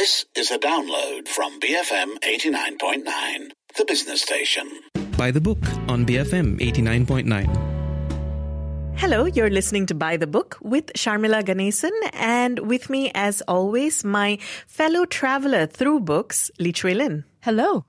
This 0.00 0.24
is 0.34 0.50
a 0.50 0.58
download 0.58 1.28
from 1.28 1.60
BFM 1.60 2.20
89.9, 2.24 3.50
the 3.76 3.84
business 3.84 4.22
station. 4.22 4.66
By 5.18 5.30
the 5.30 5.42
book 5.42 5.62
on 5.88 6.06
BFM 6.06 6.58
89.9. 6.58 8.96
Hello, 8.96 9.26
you're 9.26 9.50
listening 9.50 9.84
to 9.84 9.94
By 9.94 10.16
the 10.16 10.26
Book 10.26 10.56
with 10.62 10.86
Sharmila 10.94 11.42
Ganesan, 11.42 11.90
and 12.14 12.60
with 12.60 12.88
me, 12.88 13.10
as 13.14 13.42
always, 13.42 14.02
my 14.02 14.38
fellow 14.66 15.04
traveler 15.04 15.66
through 15.66 16.00
books, 16.00 16.50
Lee 16.58 16.72
Chui 16.72 16.94
Lin. 16.94 17.24
Hello. 17.42 17.86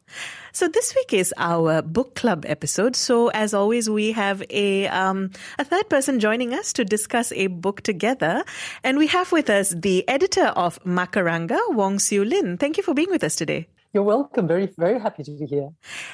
So 0.53 0.69
this 0.69 0.95
week 0.95 1.11
is 1.11 1.33
our 1.35 1.81
book 1.81 2.15
club 2.15 2.45
episode. 2.47 2.95
So 2.95 3.27
as 3.31 3.53
always, 3.53 3.89
we 3.89 4.13
have 4.13 4.41
a 4.49 4.87
um, 4.87 5.31
a 5.59 5.65
third 5.65 5.89
person 5.89 6.21
joining 6.21 6.53
us 6.53 6.71
to 6.73 6.85
discuss 6.85 7.33
a 7.33 7.47
book 7.47 7.81
together, 7.81 8.45
and 8.81 8.97
we 8.97 9.07
have 9.07 9.33
with 9.33 9.49
us 9.49 9.71
the 9.71 10.07
editor 10.07 10.45
of 10.45 10.81
Macaranga, 10.85 11.59
Wong 11.71 11.97
Siew 11.97 12.25
Lyn. 12.25 12.57
Thank 12.57 12.77
you 12.77 12.83
for 12.83 12.93
being 12.93 13.09
with 13.09 13.25
us 13.25 13.35
today. 13.35 13.67
You're 13.91 14.03
welcome. 14.03 14.47
Very, 14.47 14.71
very 14.77 15.01
happy 15.01 15.23
to 15.23 15.31
be 15.31 15.45
here. 15.45 15.71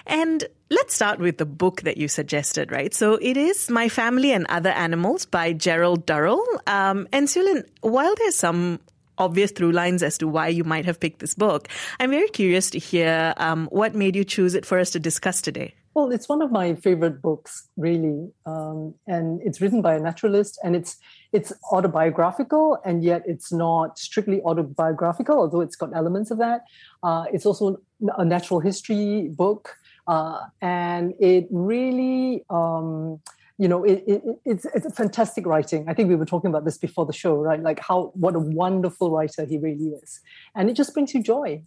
And 0.08 0.44
let's 0.72 0.96
start 0.96 1.20
with 1.20 1.38
the 1.38 1.46
book 1.46 1.82
that 1.82 1.98
you 1.98 2.08
suggested, 2.08 2.72
right? 2.72 2.92
So 2.92 3.20
it 3.22 3.38
is 3.38 3.70
My 3.70 3.88
Family 3.88 4.32
and 4.32 4.48
Other 4.50 4.72
Animals 4.72 5.28
by 5.28 5.54
Gerald 5.54 6.08
Durrell. 6.08 6.44
Um, 6.66 7.08
and 7.14 7.28
Siew 7.28 7.44
Lyn, 7.44 7.66
while 7.82 8.16
there's 8.16 8.36
some 8.36 8.80
obvious 9.18 9.52
through 9.52 9.72
lines 9.72 10.04
as 10.04 10.18
to 10.20 10.28
why 10.28 10.48
you 10.48 10.64
might 10.64 10.86
have 10.86 11.00
picked 11.00 11.20
this 11.20 11.34
book, 11.34 11.68
I'm 12.00 12.12
very 12.12 12.30
curious 12.30 12.70
to 12.72 12.80
hear 12.80 13.34
um, 13.38 13.68
what 13.72 13.96
made 13.96 14.16
you 14.16 14.24
choose 14.24 14.56
it 14.56 14.66
for 14.66 14.80
us 14.80 14.92
to 14.92 15.00
discuss 15.00 15.42
today. 15.42 15.74
Well, 15.94 16.12
it's 16.12 16.30
one 16.30 16.44
of 16.44 16.52
my 16.52 16.76
favorite 16.76 17.24
books, 17.24 17.70
really, 17.76 18.30
um, 18.46 18.94
and 19.08 19.42
it's 19.44 19.60
written 19.60 19.82
by 19.82 19.96
a 19.96 20.00
naturalist, 20.00 20.60
and 20.64 20.76
it's 20.76 20.98
it's 21.34 21.52
autobiographical, 21.72 22.78
and 22.86 23.04
yet 23.04 23.24
it's 23.26 23.52
not 23.52 23.98
strictly 23.98 24.40
autobiographical, 24.42 25.40
although 25.40 25.62
it's 25.62 25.76
got 25.76 25.96
elements 25.96 26.30
of 26.30 26.38
that. 26.38 26.66
Uh, 27.02 27.26
it's 27.34 27.48
also 27.48 27.82
a 28.16 28.24
natural 28.24 28.60
history 28.60 29.28
book, 29.30 29.76
uh, 30.08 30.42
and 30.62 31.16
it 31.20 31.48
really. 31.50 32.46
Um, 32.52 33.20
you 33.58 33.68
know, 33.68 33.84
it, 33.84 34.04
it, 34.08 34.22
it's 34.46 34.66
it's 34.66 34.86
a 34.86 34.92
fantastic 34.92 35.46
writing. 35.46 35.86
I 35.88 35.94
think 35.94 36.10
we 36.10 36.16
were 36.16 36.26
talking 36.26 36.50
about 36.50 36.64
this 36.64 36.78
before 36.78 37.06
the 37.06 37.14
show, 37.14 37.36
right? 37.36 37.62
Like 37.62 37.80
how 37.80 38.12
what 38.14 38.36
a 38.36 38.40
wonderful 38.40 39.12
writer 39.12 39.46
he 39.46 39.58
really 39.58 39.96
is, 40.04 40.22
and 40.56 40.70
it 40.70 40.74
just 40.74 40.94
brings 40.94 41.14
you 41.14 41.24
joy. 41.24 41.64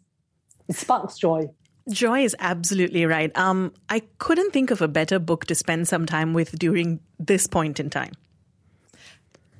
It 0.68 0.76
sparks 0.76 1.18
joy. 1.18 1.48
Joy 1.90 2.22
is 2.22 2.36
absolutely 2.38 3.06
right. 3.06 3.36
Um, 3.36 3.72
I 3.88 4.02
couldn't 4.18 4.52
think 4.52 4.70
of 4.70 4.80
a 4.80 4.86
better 4.86 5.18
book 5.18 5.46
to 5.46 5.54
spend 5.54 5.88
some 5.88 6.06
time 6.06 6.34
with 6.34 6.56
during 6.58 7.00
this 7.18 7.48
point 7.48 7.80
in 7.80 7.90
time. 7.90 8.12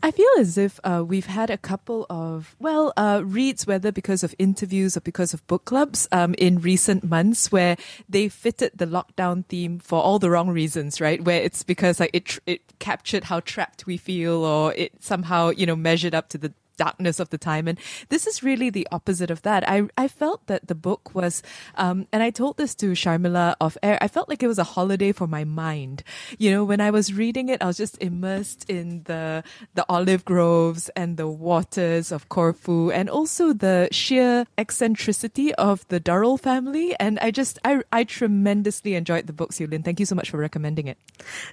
I 0.02 0.10
feel 0.10 0.30
as 0.38 0.56
if 0.56 0.80
uh, 0.82 1.04
we've 1.06 1.26
had 1.26 1.50
a 1.50 1.58
couple 1.58 2.06
of, 2.08 2.56
well, 2.58 2.92
uh, 2.96 3.20
reads, 3.22 3.66
whether 3.66 3.92
because 3.92 4.22
of 4.22 4.34
interviews 4.38 4.96
or 4.96 5.00
because 5.00 5.34
of 5.34 5.46
book 5.46 5.66
clubs, 5.66 6.08
um, 6.10 6.34
in 6.38 6.60
recent 6.60 7.04
months 7.04 7.52
where 7.52 7.76
they 8.08 8.28
fitted 8.30 8.72
the 8.74 8.86
lockdown 8.86 9.44
theme 9.46 9.78
for 9.78 10.02
all 10.02 10.18
the 10.18 10.30
wrong 10.30 10.48
reasons, 10.48 11.02
right? 11.02 11.22
Where 11.22 11.42
it's 11.42 11.62
because 11.62 12.00
like 12.00 12.10
it, 12.14 12.38
it 12.46 12.62
captured 12.78 13.24
how 13.24 13.40
trapped 13.40 13.84
we 13.84 13.98
feel 13.98 14.42
or 14.44 14.72
it 14.72 14.92
somehow, 15.02 15.50
you 15.50 15.66
know, 15.66 15.76
measured 15.76 16.14
up 16.14 16.30
to 16.30 16.38
the 16.38 16.54
darkness 16.80 17.20
of 17.20 17.28
the 17.28 17.38
time. 17.50 17.68
And 17.68 17.78
this 18.08 18.26
is 18.26 18.42
really 18.42 18.70
the 18.70 18.88
opposite 18.90 19.30
of 19.30 19.42
that. 19.42 19.68
I, 19.68 19.88
I 19.98 20.08
felt 20.08 20.46
that 20.46 20.68
the 20.68 20.74
book 20.74 21.14
was, 21.14 21.42
um, 21.76 22.06
and 22.12 22.22
I 22.22 22.30
told 22.30 22.56
this 22.56 22.74
to 22.76 22.92
Sharmila 22.92 23.54
off 23.60 23.76
air, 23.82 23.98
I 24.00 24.08
felt 24.08 24.28
like 24.30 24.42
it 24.42 24.48
was 24.48 24.58
a 24.58 24.70
holiday 24.76 25.12
for 25.12 25.26
my 25.26 25.44
mind. 25.44 26.02
You 26.38 26.50
know, 26.50 26.64
when 26.64 26.80
I 26.80 26.90
was 26.90 27.12
reading 27.12 27.50
it, 27.50 27.62
I 27.62 27.66
was 27.66 27.76
just 27.76 28.00
immersed 28.00 28.64
in 28.68 29.02
the, 29.04 29.44
the 29.74 29.84
olive 29.88 30.24
groves 30.24 30.88
and 30.96 31.16
the 31.16 31.28
waters 31.28 32.12
of 32.12 32.28
Corfu 32.28 32.90
and 32.90 33.10
also 33.10 33.52
the 33.52 33.88
sheer 33.92 34.46
eccentricity 34.56 35.54
of 35.56 35.86
the 35.88 36.00
Durrell 36.00 36.38
family. 36.38 36.96
And 36.98 37.18
I 37.20 37.30
just, 37.30 37.58
I, 37.64 37.82
I 37.92 38.04
tremendously 38.04 38.94
enjoyed 38.94 39.26
the 39.26 39.34
book, 39.34 39.52
Siew 39.52 39.68
Thank 39.84 40.00
you 40.00 40.06
so 40.06 40.14
much 40.14 40.30
for 40.30 40.38
recommending 40.38 40.88
it. 40.88 40.98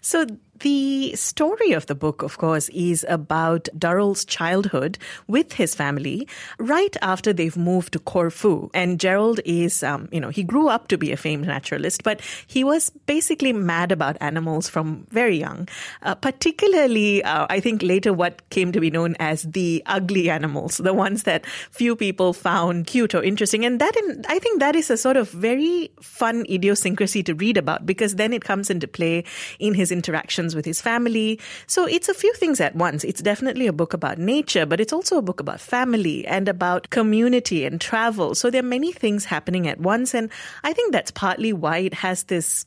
So 0.01 0.25
the 0.59 1.15
story 1.15 1.73
of 1.73 1.85
the 1.85 1.95
book, 1.95 2.21
of 2.21 2.37
course, 2.37 2.69
is 2.69 3.05
about 3.09 3.69
Durrell's 3.77 4.25
childhood 4.25 4.97
with 5.27 5.53
his 5.53 5.75
family 5.75 6.27
right 6.57 6.95
after 7.01 7.33
they've 7.33 7.57
moved 7.57 7.93
to 7.93 7.99
Corfu. 7.99 8.69
And 8.73 8.99
Gerald 8.99 9.39
is, 9.45 9.83
um, 9.83 10.09
you 10.11 10.19
know, 10.19 10.29
he 10.29 10.43
grew 10.43 10.67
up 10.67 10.87
to 10.89 10.97
be 10.97 11.11
a 11.11 11.17
famed 11.17 11.47
naturalist, 11.47 12.03
but 12.03 12.21
he 12.47 12.63
was 12.63 12.89
basically 13.05 13.53
mad 13.53 13.91
about 13.91 14.17
animals 14.21 14.69
from 14.69 15.05
very 15.09 15.37
young, 15.37 15.67
uh, 16.03 16.15
particularly, 16.15 17.23
uh, 17.23 17.47
I 17.49 17.59
think 17.59 17.83
later 17.83 18.13
what 18.13 18.49
came 18.49 18.71
to 18.71 18.79
be 18.79 18.89
known 18.89 19.15
as 19.19 19.43
the 19.43 19.83
ugly 19.85 20.29
animals, 20.29 20.77
the 20.77 20.93
ones 20.93 21.23
that 21.23 21.45
few 21.45 21.95
people 21.95 22.33
found 22.33 22.87
cute 22.87 23.13
or 23.13 23.23
interesting. 23.23 23.65
And 23.65 23.79
that, 23.79 23.95
in, 23.97 24.23
I 24.27 24.39
think 24.39 24.59
that 24.59 24.75
is 24.75 24.89
a 24.89 24.97
sort 24.97 25.17
of 25.17 25.29
very 25.29 25.91
fun 26.01 26.45
idiosyncrasy 26.49 27.23
to 27.23 27.35
read 27.35 27.57
about 27.57 27.85
because 27.85 28.15
then 28.15 28.33
it 28.33 28.43
comes 28.43 28.69
into 28.69 28.87
play 28.87 29.23
in 29.59 29.73
his 29.73 29.91
interactions 29.91 30.46
with 30.55 30.65
his 30.65 30.81
family. 30.81 31.39
So 31.65 31.85
it's 31.85 32.09
a 32.09 32.13
few 32.13 32.33
things 32.33 32.59
at 32.59 32.75
once. 32.75 33.03
It's 33.03 33.21
definitely 33.21 33.67
a 33.67 33.73
book 33.73 33.93
about 33.93 34.17
nature, 34.17 34.65
but 34.65 34.79
it's 34.79 34.93
also 34.93 35.17
a 35.17 35.21
book 35.21 35.39
about 35.39 35.59
family 35.59 36.25
and 36.25 36.47
about 36.47 36.89
community 36.89 37.65
and 37.65 37.79
travel. 37.79 38.35
So 38.35 38.49
there 38.49 38.59
are 38.59 38.73
many 38.77 38.91
things 38.91 39.25
happening 39.25 39.67
at 39.67 39.79
once. 39.79 40.13
And 40.13 40.29
I 40.63 40.73
think 40.73 40.91
that's 40.91 41.11
partly 41.11 41.53
why 41.53 41.79
it 41.79 41.93
has 41.93 42.23
this, 42.23 42.65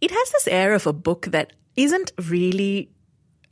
it 0.00 0.10
has 0.10 0.30
this 0.30 0.48
air 0.48 0.74
of 0.74 0.86
a 0.86 0.92
book 0.92 1.26
that 1.26 1.52
isn't 1.76 2.12
really 2.28 2.90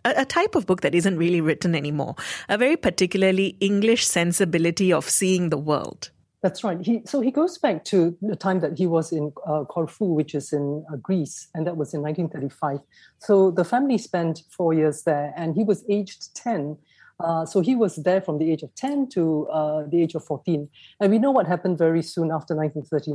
a, 0.04 0.24
type 0.24 0.54
of 0.54 0.66
book 0.66 0.82
that 0.82 0.94
isn't 0.94 1.16
really 1.16 1.40
written 1.40 1.74
anymore, 1.74 2.14
a 2.48 2.58
very 2.58 2.76
particularly 2.76 3.56
English 3.60 4.06
sensibility 4.06 4.92
of 4.92 5.08
seeing 5.08 5.48
the 5.48 5.58
world. 5.58 6.10
That's 6.44 6.62
right. 6.62 6.78
He, 6.78 7.00
so 7.06 7.22
he 7.22 7.30
goes 7.30 7.56
back 7.56 7.86
to 7.86 8.14
the 8.20 8.36
time 8.36 8.60
that 8.60 8.76
he 8.76 8.86
was 8.86 9.12
in 9.12 9.32
uh, 9.46 9.64
Corfu, 9.64 10.04
which 10.04 10.34
is 10.34 10.52
in 10.52 10.84
uh, 10.92 10.96
Greece, 10.96 11.48
and 11.54 11.66
that 11.66 11.78
was 11.78 11.94
in 11.94 12.02
1935. 12.02 12.80
So 13.18 13.50
the 13.50 13.64
family 13.64 13.96
spent 13.96 14.42
four 14.50 14.74
years 14.74 15.04
there, 15.04 15.32
and 15.38 15.54
he 15.54 15.64
was 15.64 15.86
aged 15.88 16.34
10. 16.34 16.76
Uh, 17.18 17.46
so 17.46 17.60
he 17.60 17.74
was 17.74 17.96
there 17.96 18.20
from 18.20 18.36
the 18.36 18.52
age 18.52 18.62
of 18.62 18.74
10 18.74 19.08
to 19.14 19.46
uh, 19.46 19.84
the 19.88 20.02
age 20.02 20.14
of 20.14 20.22
14. 20.22 20.68
And 21.00 21.10
we 21.10 21.18
know 21.18 21.30
what 21.30 21.46
happened 21.46 21.78
very 21.78 22.02
soon 22.02 22.30
after 22.30 22.54
1930, 22.54 23.12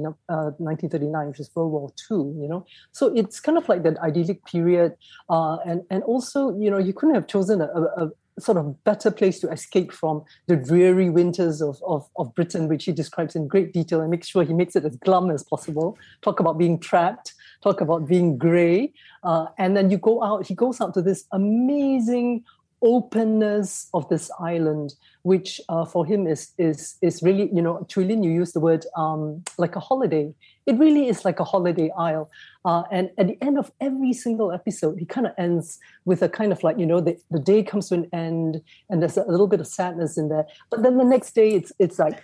1939, 0.57 1.13
uh, 1.13 1.29
which 1.29 1.39
is 1.39 1.51
World 1.53 1.71
War 1.71 1.91
II, 2.09 2.17
you 2.41 2.47
know. 2.49 2.65
So 2.93 3.13
it's 3.15 3.39
kind 3.39 3.59
of 3.59 3.69
like 3.69 3.83
that 3.83 3.99
idyllic 3.99 4.43
period. 4.45 4.95
Uh, 5.29 5.57
and, 5.67 5.83
and 5.91 6.01
also, 6.01 6.57
you 6.57 6.71
know, 6.71 6.79
you 6.79 6.93
couldn't 6.93 7.13
have 7.13 7.27
chosen 7.27 7.61
a, 7.61 7.65
a, 7.65 8.09
sort 8.39 8.57
of 8.57 8.83
better 8.83 9.11
place 9.11 9.39
to 9.39 9.49
escape 9.49 9.91
from 9.91 10.23
the 10.47 10.55
dreary 10.55 11.09
winters 11.09 11.61
of, 11.61 11.81
of, 11.85 12.09
of 12.17 12.33
Britain, 12.35 12.67
which 12.67 12.85
he 12.85 12.91
describes 12.91 13.35
in 13.35 13.47
great 13.47 13.73
detail 13.73 14.01
and 14.01 14.09
makes 14.09 14.27
sure 14.27 14.43
he 14.43 14.53
makes 14.53 14.75
it 14.75 14.85
as 14.85 14.95
glum 14.97 15.29
as 15.29 15.43
possible. 15.43 15.97
Talk 16.21 16.39
about 16.39 16.57
being 16.57 16.79
trapped, 16.79 17.33
talk 17.63 17.81
about 17.81 18.07
being 18.07 18.37
grey. 18.37 18.93
Uh, 19.23 19.47
and 19.57 19.75
then 19.75 19.91
you 19.91 19.97
go 19.97 20.23
out, 20.23 20.47
he 20.47 20.55
goes 20.55 20.81
out 20.81 20.93
to 20.93 21.01
this 21.01 21.25
amazing 21.31 22.43
openness 22.81 23.89
of 23.93 24.07
this 24.09 24.31
island, 24.39 24.95
which 25.23 25.59
uh, 25.69 25.85
for 25.85 26.05
him 26.05 26.27
is 26.27 26.53
is 26.57 26.97
is 27.01 27.21
really, 27.21 27.49
you 27.53 27.61
know, 27.61 27.85
Chui 27.89 28.05
Lin, 28.05 28.23
you 28.23 28.31
use 28.31 28.53
the 28.53 28.59
word 28.59 28.85
um, 28.95 29.43
like 29.57 29.75
a 29.75 29.79
holiday. 29.79 30.33
It 30.69 30.77
really 30.77 31.07
is 31.07 31.25
like 31.25 31.39
a 31.39 31.43
holiday 31.43 31.89
isle. 31.97 32.29
Uh, 32.63 32.83
and 32.91 33.09
at 33.17 33.27
the 33.27 33.37
end 33.41 33.57
of 33.57 33.71
every 33.81 34.13
single 34.13 34.51
episode, 34.51 34.99
he 34.99 35.05
kind 35.05 35.25
of 35.25 35.33
ends 35.37 35.79
with 36.05 36.21
a 36.21 36.29
kind 36.29 36.51
of 36.51 36.61
like, 36.63 36.77
you 36.77 36.85
know, 36.85 37.01
the, 37.01 37.17
the 37.31 37.39
day 37.39 37.63
comes 37.63 37.89
to 37.89 37.95
an 37.95 38.07
end 38.13 38.61
and 38.89 39.01
there's 39.01 39.17
a 39.17 39.25
little 39.35 39.47
bit 39.47 39.59
of 39.59 39.67
sadness 39.67 40.17
in 40.17 40.29
there. 40.29 40.45
But 40.69 40.83
then 40.83 40.97
the 40.97 41.03
next 41.15 41.33
day, 41.33 41.49
it's 41.59 41.71
it's 41.79 41.97
like 41.97 42.17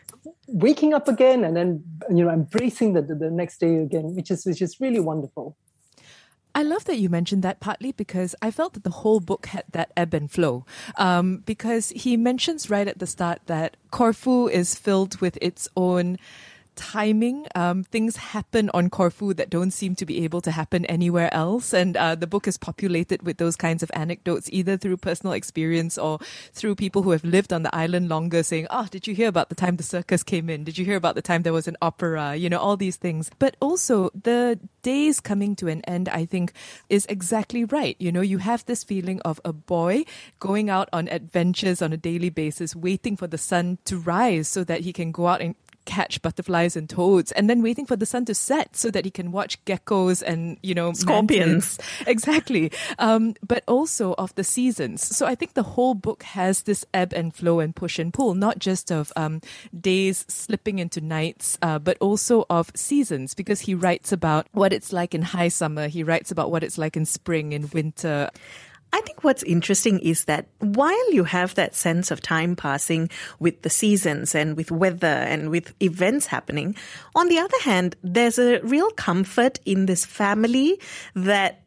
waking 0.47 0.93
up 0.93 1.07
again 1.07 1.43
and 1.43 1.57
then, 1.57 1.83
you 2.09 2.23
know, 2.23 2.29
embracing 2.29 2.93
the, 2.93 3.01
the, 3.01 3.15
the 3.15 3.31
next 3.31 3.59
day 3.59 3.77
again, 3.77 4.15
which 4.15 4.29
is 4.29 4.45
which 4.45 4.61
is 4.61 4.79
really 4.79 4.99
wonderful. 4.99 5.57
I 6.53 6.63
love 6.63 6.85
that 6.85 6.99
you 6.99 7.09
mentioned 7.09 7.43
that 7.43 7.59
partly 7.59 7.91
because 7.91 8.33
I 8.41 8.49
felt 8.49 8.73
that 8.73 8.85
the 8.85 9.01
whole 9.01 9.19
book 9.19 9.47
had 9.47 9.65
that 9.73 9.91
ebb 9.97 10.13
and 10.13 10.31
flow. 10.31 10.65
Um, 10.97 11.43
because 11.45 11.89
he 11.89 12.15
mentions 12.15 12.69
right 12.69 12.87
at 12.87 12.99
the 12.99 13.07
start 13.07 13.41
that 13.47 13.75
Corfu 13.91 14.47
is 14.47 14.73
filled 14.73 15.19
with 15.19 15.37
its 15.41 15.67
own 15.75 16.17
timing. 16.75 17.47
Um, 17.55 17.83
things 17.83 18.17
happen 18.17 18.69
on 18.73 18.89
Corfu 18.89 19.33
that 19.33 19.49
don't 19.49 19.71
seem 19.71 19.95
to 19.95 20.05
be 20.05 20.23
able 20.23 20.41
to 20.41 20.51
happen 20.51 20.85
anywhere 20.85 21.33
else. 21.33 21.73
And 21.73 21.97
uh, 21.97 22.15
the 22.15 22.27
book 22.27 22.47
is 22.47 22.57
populated 22.57 23.23
with 23.23 23.37
those 23.37 23.55
kinds 23.55 23.83
of 23.83 23.91
anecdotes, 23.93 24.49
either 24.51 24.77
through 24.77 24.97
personal 24.97 25.33
experience 25.33 25.97
or 25.97 26.19
through 26.53 26.75
people 26.75 27.03
who 27.03 27.11
have 27.11 27.23
lived 27.23 27.51
on 27.51 27.63
the 27.63 27.75
island 27.75 28.09
longer 28.09 28.43
saying, 28.43 28.67
Oh, 28.69 28.87
did 28.89 29.07
you 29.07 29.15
hear 29.15 29.27
about 29.27 29.49
the 29.49 29.55
time 29.55 29.77
the 29.77 29.83
circus 29.83 30.23
came 30.23 30.49
in? 30.49 30.63
Did 30.63 30.77
you 30.77 30.85
hear 30.85 30.97
about 30.97 31.15
the 31.15 31.21
time 31.21 31.43
there 31.43 31.53
was 31.53 31.67
an 31.67 31.77
opera? 31.81 32.35
You 32.35 32.49
know, 32.49 32.59
all 32.59 32.77
these 32.77 32.97
things. 32.97 33.31
But 33.39 33.55
also 33.59 34.09
the 34.13 34.59
days 34.81 35.19
coming 35.19 35.55
to 35.57 35.67
an 35.67 35.81
end, 35.85 36.09
I 36.09 36.25
think, 36.25 36.53
is 36.89 37.05
exactly 37.07 37.65
right. 37.65 37.95
You 37.99 38.11
know, 38.11 38.21
you 38.21 38.39
have 38.39 38.65
this 38.65 38.83
feeling 38.83 39.21
of 39.21 39.41
a 39.43 39.53
boy 39.53 40.05
going 40.39 40.69
out 40.69 40.89
on 40.93 41.07
adventures 41.09 41.81
on 41.81 41.93
a 41.93 41.97
daily 41.97 42.29
basis, 42.29 42.75
waiting 42.75 43.15
for 43.15 43.27
the 43.27 43.37
sun 43.37 43.77
to 43.85 43.97
rise 43.97 44.47
so 44.47 44.63
that 44.63 44.81
he 44.81 44.93
can 44.93 45.11
go 45.11 45.27
out 45.27 45.41
and 45.41 45.55
catch 45.85 46.21
butterflies 46.21 46.75
and 46.75 46.89
toads, 46.89 47.31
and 47.31 47.49
then 47.49 47.61
waiting 47.61 47.85
for 47.85 47.95
the 47.95 48.05
sun 48.05 48.25
to 48.25 48.35
set 48.35 48.75
so 48.75 48.91
that 48.91 49.05
he 49.05 49.11
can 49.11 49.31
watch 49.31 49.63
geckos 49.65 50.21
and 50.25 50.57
you 50.61 50.73
know 50.73 50.93
Scorpions. 50.93 51.77
mantids. 51.77 52.07
Exactly, 52.07 52.71
um, 52.99 53.35
but 53.45 53.63
also 53.67 54.13
of 54.17 54.33
the 54.35 54.43
seasons. 54.43 55.05
So 55.05 55.25
I 55.25 55.35
think 55.35 55.53
the 55.53 55.63
whole 55.63 55.93
book 55.95 56.23
has 56.23 56.63
this 56.63 56.85
ebb 56.93 57.13
and 57.13 57.33
flow 57.33 57.59
and 57.59 57.75
push 57.75 57.99
and 57.99 58.13
pull, 58.13 58.33
not 58.35 58.59
just 58.59 58.91
of 58.91 59.11
um, 59.15 59.41
days 59.79 60.25
slipping 60.27 60.79
into 60.79 61.01
nights, 61.01 61.57
uh, 61.61 61.79
but 61.79 61.97
also 61.99 62.45
of 62.49 62.71
seasons, 62.75 63.33
because 63.33 63.61
he 63.61 63.75
writes 63.75 64.11
about 64.11 64.47
what 64.51 64.73
it's 64.73 64.91
like 64.93 65.13
in 65.13 65.21
high 65.21 65.49
summer. 65.49 65.87
He 65.87 66.03
writes 66.03 66.31
about 66.31 66.51
what 66.51 66.63
it's 66.63 66.77
like 66.77 66.97
in 66.97 67.05
spring 67.05 67.53
and 67.53 67.71
winter. 67.73 68.29
I 68.95 69.01
think 69.01 69.25
what's 69.25 69.43
interesting 69.43 69.99
is 69.99 70.23
that 70.23 70.47
while 70.59 71.11
you 71.11 71.25
have 71.25 71.55
that 71.55 71.75
sense 71.75 72.11
of 72.11 72.21
time 72.21 72.55
passing 72.55 73.09
with 73.39 73.61
the 73.61 73.69
seasons 73.69 74.33
and 74.33 74.55
with 74.55 74.71
weather 74.71 75.05
and 75.05 75.49
with 75.49 75.73
events 75.81 76.27
happening, 76.27 76.77
on 77.13 77.27
the 77.27 77.37
other 77.37 77.59
hand, 77.61 77.97
there's 78.03 78.39
a 78.39 78.61
real 78.61 78.89
comfort 78.91 79.59
in 79.65 79.85
this 79.85 80.05
family 80.05 80.79
that 81.13 81.64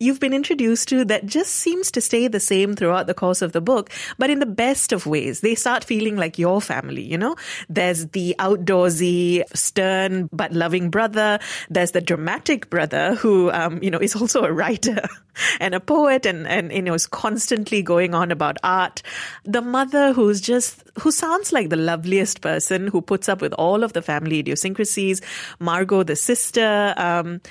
you've 0.00 0.18
been 0.18 0.32
introduced 0.32 0.88
to 0.88 1.04
that 1.04 1.26
just 1.26 1.54
seems 1.54 1.90
to 1.92 2.00
stay 2.00 2.26
the 2.26 2.40
same 2.40 2.74
throughout 2.74 3.06
the 3.06 3.14
course 3.14 3.42
of 3.42 3.52
the 3.52 3.60
book, 3.60 3.90
but 4.18 4.30
in 4.30 4.40
the 4.40 4.46
best 4.46 4.92
of 4.92 5.06
ways. 5.06 5.40
They 5.40 5.54
start 5.54 5.84
feeling 5.84 6.16
like 6.16 6.38
your 6.38 6.60
family, 6.60 7.02
you 7.02 7.18
know? 7.18 7.36
There's 7.68 8.06
the 8.08 8.34
outdoorsy, 8.38 9.44
stern, 9.54 10.30
but 10.32 10.52
loving 10.52 10.88
brother. 10.88 11.38
There's 11.68 11.92
the 11.92 12.00
dramatic 12.00 12.70
brother 12.70 13.14
who, 13.14 13.50
um, 13.50 13.82
you 13.82 13.90
know, 13.90 13.98
is 13.98 14.16
also 14.16 14.42
a 14.42 14.52
writer 14.52 15.06
and 15.60 15.74
a 15.74 15.80
poet 15.80 16.24
and, 16.24 16.46
and, 16.48 16.72
you 16.72 16.82
know, 16.82 16.94
is 16.94 17.06
constantly 17.06 17.82
going 17.82 18.14
on 18.14 18.30
about 18.30 18.56
art. 18.64 19.02
The 19.44 19.60
mother 19.60 20.14
who's 20.14 20.40
just, 20.40 20.82
who 20.98 21.10
sounds 21.10 21.52
like 21.52 21.68
the 21.68 21.76
loveliest 21.76 22.40
person 22.40 22.86
who 22.86 23.02
puts 23.02 23.28
up 23.28 23.42
with 23.42 23.52
all 23.54 23.84
of 23.84 23.92
the 23.92 24.02
family 24.02 24.38
idiosyncrasies. 24.38 25.20
Margot, 25.58 26.04
the 26.04 26.16
sister, 26.16 26.94
um, 26.96 27.42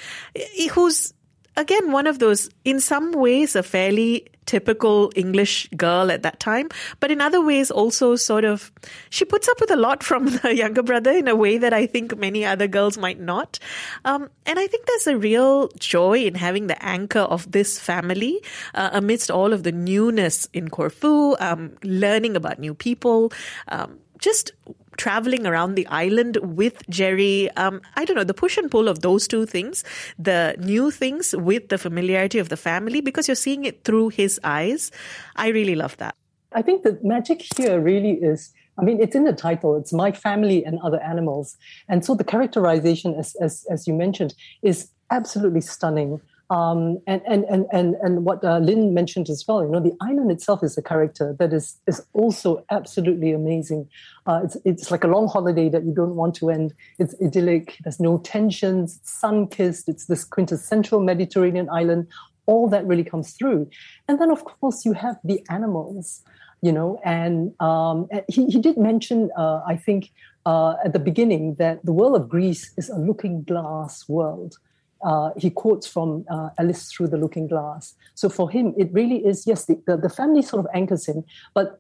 who's, 0.72 1.14
again, 1.58 1.92
one 1.92 2.08
of 2.08 2.20
those, 2.20 2.50
in 2.66 2.80
some 2.80 3.12
ways, 3.12 3.56
a 3.56 3.64
fairly 3.64 4.28
typical 4.46 5.12
English 5.16 5.70
girl 5.78 6.10
at 6.10 6.24
that 6.24 6.40
time, 6.40 6.70
but 7.00 7.12
in 7.12 7.22
other 7.22 7.40
ways, 7.40 7.70
also 7.70 8.16
sort 8.16 8.44
of, 8.44 8.72
she 9.12 9.24
puts 9.24 9.48
up 9.48 9.62
with 9.62 9.70
a 9.70 9.76
lot 9.76 10.04
from 10.04 10.26
the 10.42 10.56
younger 10.56 10.82
brother 10.82 11.12
in 11.12 11.28
a 11.28 11.36
way 11.36 11.60
that 11.60 11.72
I 11.72 11.86
think 11.86 12.18
many 12.18 12.44
other 12.44 12.68
girls 12.68 12.98
might 12.98 13.20
not. 13.20 13.60
Um, 14.06 14.30
and 14.48 14.58
I 14.58 14.66
think 14.66 14.88
there's 14.88 15.08
a 15.08 15.18
real 15.18 15.70
joy 15.80 16.24
in 16.24 16.34
having 16.34 16.66
the 16.66 16.84
anchor 16.84 17.20
of 17.20 17.52
this 17.52 17.80
family 17.80 18.42
uh, 18.74 18.90
amidst 18.94 19.30
all 19.30 19.54
of 19.54 19.62
the 19.62 19.72
newness 19.72 20.48
in 20.52 20.70
Corfu, 20.70 21.36
um, 21.40 21.78
learning 21.84 22.36
about 22.36 22.58
new 22.58 22.74
people, 22.74 23.32
um, 23.68 24.00
just 24.18 24.52
traveling 25.00 25.48
around 25.48 25.76
the 25.76 25.88
island 25.88 26.38
with 26.44 26.84
Jerry. 26.90 27.50
Um, 27.52 27.82
I 27.96 28.06
don't 28.06 28.18
know, 28.18 28.26
the 28.26 28.34
push 28.34 28.58
and 28.58 28.70
pull 28.70 28.88
of 28.88 29.00
those 29.00 29.28
two 29.28 29.46
things, 29.46 29.84
the 30.20 30.56
new 30.60 30.92
things 30.92 31.34
with 31.34 31.70
the 31.70 31.78
familiarity 31.78 32.38
of 32.38 32.50
the 32.50 32.58
family, 32.58 33.00
because 33.02 33.28
you're 33.28 33.36
seeing 33.36 33.64
it 33.64 33.84
through 33.86 34.10
his 34.10 34.40
eyes. 34.44 34.92
I 35.36 35.48
really 35.48 35.76
love 35.76 35.96
that. 35.98 36.16
I 36.52 36.62
think 36.62 36.84
the 36.84 37.00
magic 37.02 37.46
here 37.56 37.80
really 37.80 38.14
is. 38.14 38.52
I 38.78 38.84
mean, 38.84 39.02
it's 39.02 39.16
in 39.16 39.24
the 39.24 39.34
title. 39.34 39.78
It's 39.78 39.94
my 39.94 40.12
family 40.12 40.66
and 40.66 40.80
other 40.84 41.02
animals, 41.02 41.58
and 41.88 42.04
so 42.06 42.16
the 42.16 42.24
characterization, 42.24 43.16
as 43.16 43.36
as, 43.42 43.66
as 43.70 43.88
you 43.88 43.94
mentioned, 43.94 44.34
is 44.62 44.90
absolutely 45.12 45.62
stunning. 45.62 46.22
Um, 46.50 46.98
and, 47.06 47.22
and, 47.28 47.46
and, 47.46 47.68
and, 47.72 47.96
and 48.02 48.26
what 48.26 48.44
uh, 48.44 48.58
Lin 48.58 48.94
mentioned 48.94 49.30
as 49.30 49.46
well, 49.48 49.64
you 49.64 49.70
know, 49.70 49.80
the 49.80 49.96
island 50.02 50.32
itself 50.32 50.64
is 50.64 50.78
a 50.80 50.82
character 50.82 51.36
that 51.38 51.54
is, 51.54 51.78
is 51.86 52.04
also 52.14 52.66
absolutely 52.72 53.32
amazing. 53.32 53.88
Uh, 54.26 54.42
it's, 54.44 54.58
it's 54.66 54.90
like 54.90 55.04
a 55.04 55.08
long 55.08 55.28
holiday 55.28 55.70
that 55.70 55.84
you 55.84 55.94
don't 55.94 56.16
want 56.16 56.34
to 56.36 56.50
end. 56.50 56.74
It's 56.98 57.14
idyllic. 57.24 57.78
There's 57.84 58.00
no 58.00 58.18
tensions. 58.18 59.00
sun 59.04 59.48
kissed. 59.48 59.88
It's 59.88 60.08
this 60.08 60.24
quintessential 60.24 61.00
Mediterranean 61.02 61.70
island. 61.70 62.08
All 62.48 62.68
that 62.70 62.86
really 62.88 63.04
comes 63.04 63.34
through. 63.34 63.70
And 64.08 64.20
then, 64.20 64.32
of 64.32 64.44
course, 64.44 64.86
you 64.86 64.94
have 64.94 65.18
the 65.24 65.46
animals, 65.52 66.24
you 66.62 66.72
know, 66.72 67.00
and 67.06 67.54
um, 67.62 68.08
he, 68.28 68.48
he 68.48 68.60
did 68.60 68.76
mention, 68.76 69.30
uh, 69.38 69.62
I 69.68 69.76
think, 69.76 70.12
uh, 70.48 70.78
at 70.84 70.94
the 70.94 71.00
beginning 71.00 71.56
that 71.60 71.86
the 71.86 71.94
world 71.94 72.16
of 72.16 72.28
Greece 72.28 72.74
is 72.76 72.90
a 72.90 72.98
looking 72.98 73.44
glass 73.44 74.10
world 74.10 74.58
uh, 75.04 75.32
he 75.38 75.50
quotes 75.50 75.88
from 75.88 76.26
uh, 76.30 76.50
Alice 76.58 76.92
Through 76.92 77.08
the 77.08 77.18
Looking 77.18 77.48
Glass. 77.48 77.96
So 78.16 78.30
for 78.30 78.50
him, 78.50 78.74
it 78.78 78.90
really 78.92 79.26
is, 79.26 79.48
yes, 79.48 79.66
the, 79.66 79.82
the, 79.88 79.98
the, 79.98 80.10
family 80.10 80.42
sort 80.42 80.66
of 80.66 80.68
anchors 80.74 81.06
him. 81.06 81.24
But 81.54 81.80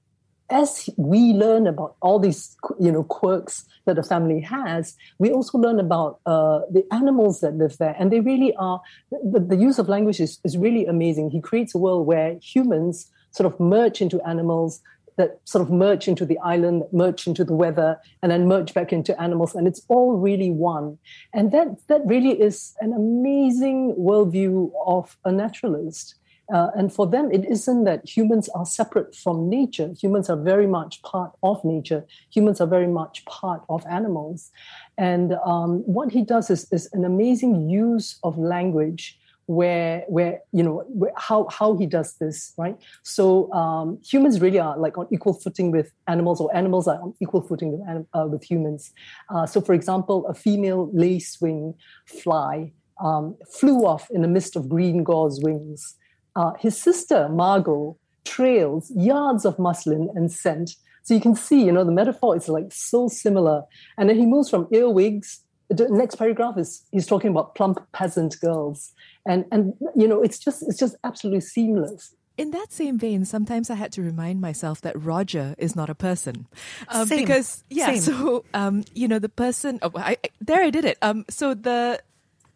as 0.49 0.89
we 0.97 1.33
learn 1.33 1.67
about 1.67 1.95
all 2.01 2.19
these, 2.19 2.55
you 2.79 2.91
know, 2.91 3.03
quirks 3.03 3.65
that 3.85 3.97
a 3.97 4.03
family 4.03 4.39
has, 4.41 4.95
we 5.19 5.31
also 5.31 5.57
learn 5.57 5.79
about 5.79 6.19
uh, 6.25 6.61
the 6.71 6.85
animals 6.91 7.41
that 7.41 7.55
live 7.55 7.77
there. 7.77 7.95
And 7.99 8.11
they 8.11 8.19
really 8.19 8.55
are, 8.55 8.81
the, 9.11 9.39
the 9.39 9.57
use 9.57 9.79
of 9.79 9.89
language 9.89 10.19
is, 10.19 10.39
is 10.43 10.57
really 10.57 10.85
amazing. 10.85 11.29
He 11.29 11.41
creates 11.41 11.75
a 11.75 11.77
world 11.77 12.07
where 12.07 12.37
humans 12.41 13.11
sort 13.31 13.51
of 13.51 13.59
merge 13.59 14.01
into 14.01 14.19
animals, 14.27 14.81
that 15.19 15.39
sort 15.43 15.61
of 15.61 15.69
merge 15.69 16.07
into 16.07 16.25
the 16.25 16.39
island, 16.39 16.83
merge 16.91 17.27
into 17.27 17.43
the 17.43 17.53
weather, 17.53 17.99
and 18.23 18.31
then 18.31 18.47
merge 18.47 18.73
back 18.73 18.91
into 18.91 19.19
animals, 19.21 19.53
and 19.53 19.67
it's 19.67 19.81
all 19.89 20.13
really 20.17 20.49
one. 20.49 20.97
And 21.33 21.51
that 21.51 21.67
that 21.87 22.01
really 22.05 22.41
is 22.41 22.73
an 22.79 22.93
amazing 22.93 23.95
worldview 23.99 24.71
of 24.87 25.17
a 25.25 25.31
naturalist. 25.31 26.15
Uh, 26.51 26.71
and 26.75 26.91
for 26.91 27.05
them, 27.05 27.31
it 27.31 27.45
isn't 27.45 27.83
that 27.83 28.07
humans 28.09 28.49
are 28.55 28.65
separate 28.65 29.13
from 29.13 29.49
nature. 29.49 29.93
Humans 30.01 30.31
are 30.31 30.41
very 30.51 30.65
much 30.65 31.03
part 31.03 31.31
of 31.43 31.63
nature. 31.63 32.05
Humans 32.33 32.59
are 32.59 32.65
very 32.65 32.87
much 32.87 33.23
part 33.25 33.61
of 33.69 33.85
animals. 33.85 34.49
And 34.97 35.33
um, 35.45 35.83
what 35.85 36.11
he 36.11 36.23
does 36.23 36.49
is, 36.49 36.65
is 36.71 36.89
an 36.93 37.05
amazing 37.05 37.69
use 37.69 38.17
of 38.23 38.35
language 38.39 39.18
where 39.49 40.03
where 40.07 40.41
you 40.51 40.61
know 40.61 40.83
where, 40.89 41.11
how 41.17 41.47
how 41.49 41.75
he 41.75 41.87
does 41.87 42.13
this 42.19 42.53
right? 42.55 42.77
So 43.01 43.51
um, 43.51 43.99
humans 44.05 44.39
really 44.41 44.59
are 44.59 44.77
like 44.77 44.95
on 44.95 45.07
equal 45.11 45.33
footing 45.33 45.71
with 45.71 45.91
animals 46.07 46.39
or 46.39 46.55
animals 46.55 46.87
are 46.87 47.01
on 47.01 47.15
equal 47.19 47.41
footing 47.41 47.71
with, 47.71 48.05
uh, 48.13 48.27
with 48.27 48.43
humans. 48.43 48.93
Uh, 49.33 49.47
so 49.47 49.59
for 49.59 49.73
example 49.73 50.27
a 50.27 50.35
female 50.35 50.91
lacewing 50.93 51.73
fly 52.05 52.71
um, 53.03 53.35
flew 53.51 53.87
off 53.87 54.07
in 54.11 54.21
the 54.21 54.27
midst 54.27 54.55
of 54.55 54.69
green 54.69 55.03
gauze 55.03 55.39
wings. 55.41 55.95
Uh, 56.35 56.51
his 56.59 56.79
sister 56.79 57.27
margot 57.29 57.97
trails 58.25 58.91
yards 58.95 59.45
of 59.45 59.57
muslin 59.57 60.09
and 60.13 60.31
scent. 60.31 60.75
So 61.01 61.15
you 61.15 61.21
can 61.21 61.35
see 61.35 61.65
you 61.65 61.71
know 61.71 61.83
the 61.83 61.91
metaphor 61.91 62.37
is 62.37 62.47
like 62.49 62.71
so 62.71 63.07
similar. 63.07 63.63
And 63.97 64.09
then 64.09 64.17
he 64.19 64.27
moves 64.27 64.47
from 64.47 64.67
earwigs 64.71 65.41
the 65.69 65.87
next 65.89 66.15
paragraph 66.15 66.57
is 66.57 66.83
he's 66.91 67.05
talking 67.05 67.29
about 67.29 67.55
plump 67.55 67.79
peasant 67.91 68.39
girls 68.41 68.91
and 69.25 69.45
and 69.51 69.73
you 69.95 70.07
know 70.07 70.21
it's 70.21 70.39
just 70.39 70.63
it's 70.63 70.77
just 70.77 70.95
absolutely 71.03 71.41
seamless 71.41 72.13
in 72.39 72.51
that 72.51 72.71
same 72.71 72.97
vein, 72.97 73.25
sometimes 73.25 73.69
I 73.69 73.75
had 73.75 73.91
to 73.91 74.01
remind 74.01 74.39
myself 74.39 74.79
that 74.81 74.97
Roger 74.97 75.55
is 75.57 75.75
not 75.75 75.89
a 75.89 75.93
person, 75.93 76.47
um, 76.87 77.05
Same. 77.05 77.19
because 77.19 77.65
yeah. 77.69 77.87
Same. 77.87 77.99
So 77.99 78.45
um, 78.53 78.85
you 78.95 79.09
know 79.09 79.19
the 79.19 79.27
person. 79.27 79.77
Oh, 79.81 79.91
I, 79.93 80.11
I, 80.23 80.29
there 80.39 80.63
I 80.63 80.69
did 80.69 80.85
it. 80.85 80.97
Um, 81.01 81.25
so 81.29 81.53
the 81.53 82.01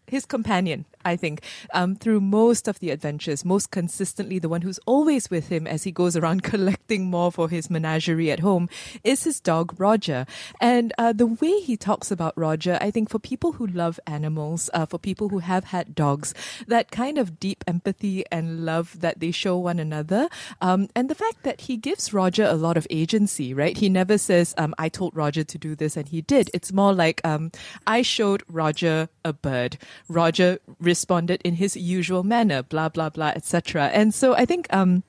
his 0.08 0.26
companion 0.26 0.86
I 1.06 1.16
think, 1.16 1.42
um, 1.74 1.96
through 1.96 2.22
most 2.22 2.68
of 2.68 2.80
the 2.80 2.90
adventures, 2.92 3.46
most 3.46 3.72
consistently, 3.72 4.40
the 4.40 4.50
one 4.50 4.62
who's 4.62 4.80
always 4.86 5.30
with 5.30 5.50
him 5.50 5.68
as 5.68 5.84
he 5.84 5.92
goes 5.92 6.16
around 6.16 6.44
collecting 6.54 7.06
more 7.06 7.32
for 7.32 7.50
his 7.50 7.70
menagerie 7.70 8.32
at 8.32 8.40
home 8.40 8.70
is 9.04 9.24
his 9.24 9.40
dog, 9.40 9.74
Roger. 9.80 10.26
And 10.62 10.94
uh, 10.98 11.14
the 11.14 11.28
way 11.28 11.60
he 11.60 11.78
talks 11.78 12.12
about 12.12 12.38
Roger, 12.38 12.78
I 12.82 12.92
think 12.92 13.10
for 13.10 13.20
people 13.20 13.54
who 13.54 13.68
love 13.68 14.00
animals, 14.08 14.70
uh, 14.74 14.86
for 14.86 14.98
people 14.98 15.30
who 15.30 15.40
have 15.40 15.66
had 15.66 15.96
dogs, 15.96 16.34
that 16.68 16.92
kind 16.92 17.18
of 17.18 17.40
deep 17.40 17.64
empathy 17.68 18.24
and 18.32 18.66
love 18.66 19.00
that 19.00 19.20
they 19.20 19.32
show 19.32 19.58
one 19.58 19.80
another, 19.80 20.30
um, 20.62 20.88
and 20.96 21.10
the 21.10 21.16
fact 21.16 21.44
that 21.44 21.62
he 21.62 21.78
gives 21.78 22.14
Roger 22.14 22.46
a 22.46 22.54
lot 22.54 22.78
of 22.78 22.88
agency, 22.90 23.54
right? 23.54 23.78
He 23.78 23.90
never 23.90 24.18
says, 24.18 24.54
um, 24.58 24.74
I 24.78 24.90
told 24.90 25.16
Roger 25.16 25.44
to 25.44 25.58
do 25.58 25.76
this 25.76 25.98
and 25.98 26.08
he 26.08 26.22
did. 26.22 26.50
It's 26.54 26.72
more 26.72 26.94
like, 26.94 27.22
um, 27.24 27.52
I 27.88 28.02
showed 28.02 28.44
Roger 28.48 29.10
a 29.26 29.34
bird. 29.34 29.78
Roger 30.08 30.60
responded 30.94 31.42
in 31.44 31.56
his 31.56 31.74
usual 31.76 32.22
manner, 32.22 32.62
blah 32.62 32.90
blah 32.90 33.10
blah, 33.10 33.34
etc. 33.36 33.90
And 33.90 34.14
so 34.14 34.36
I 34.36 34.46
think 34.46 34.70
um, 34.70 35.02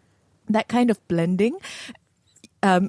that 0.48 0.66
kind 0.68 0.88
of 0.88 0.96
blending, 1.12 1.60
um, 2.62 2.88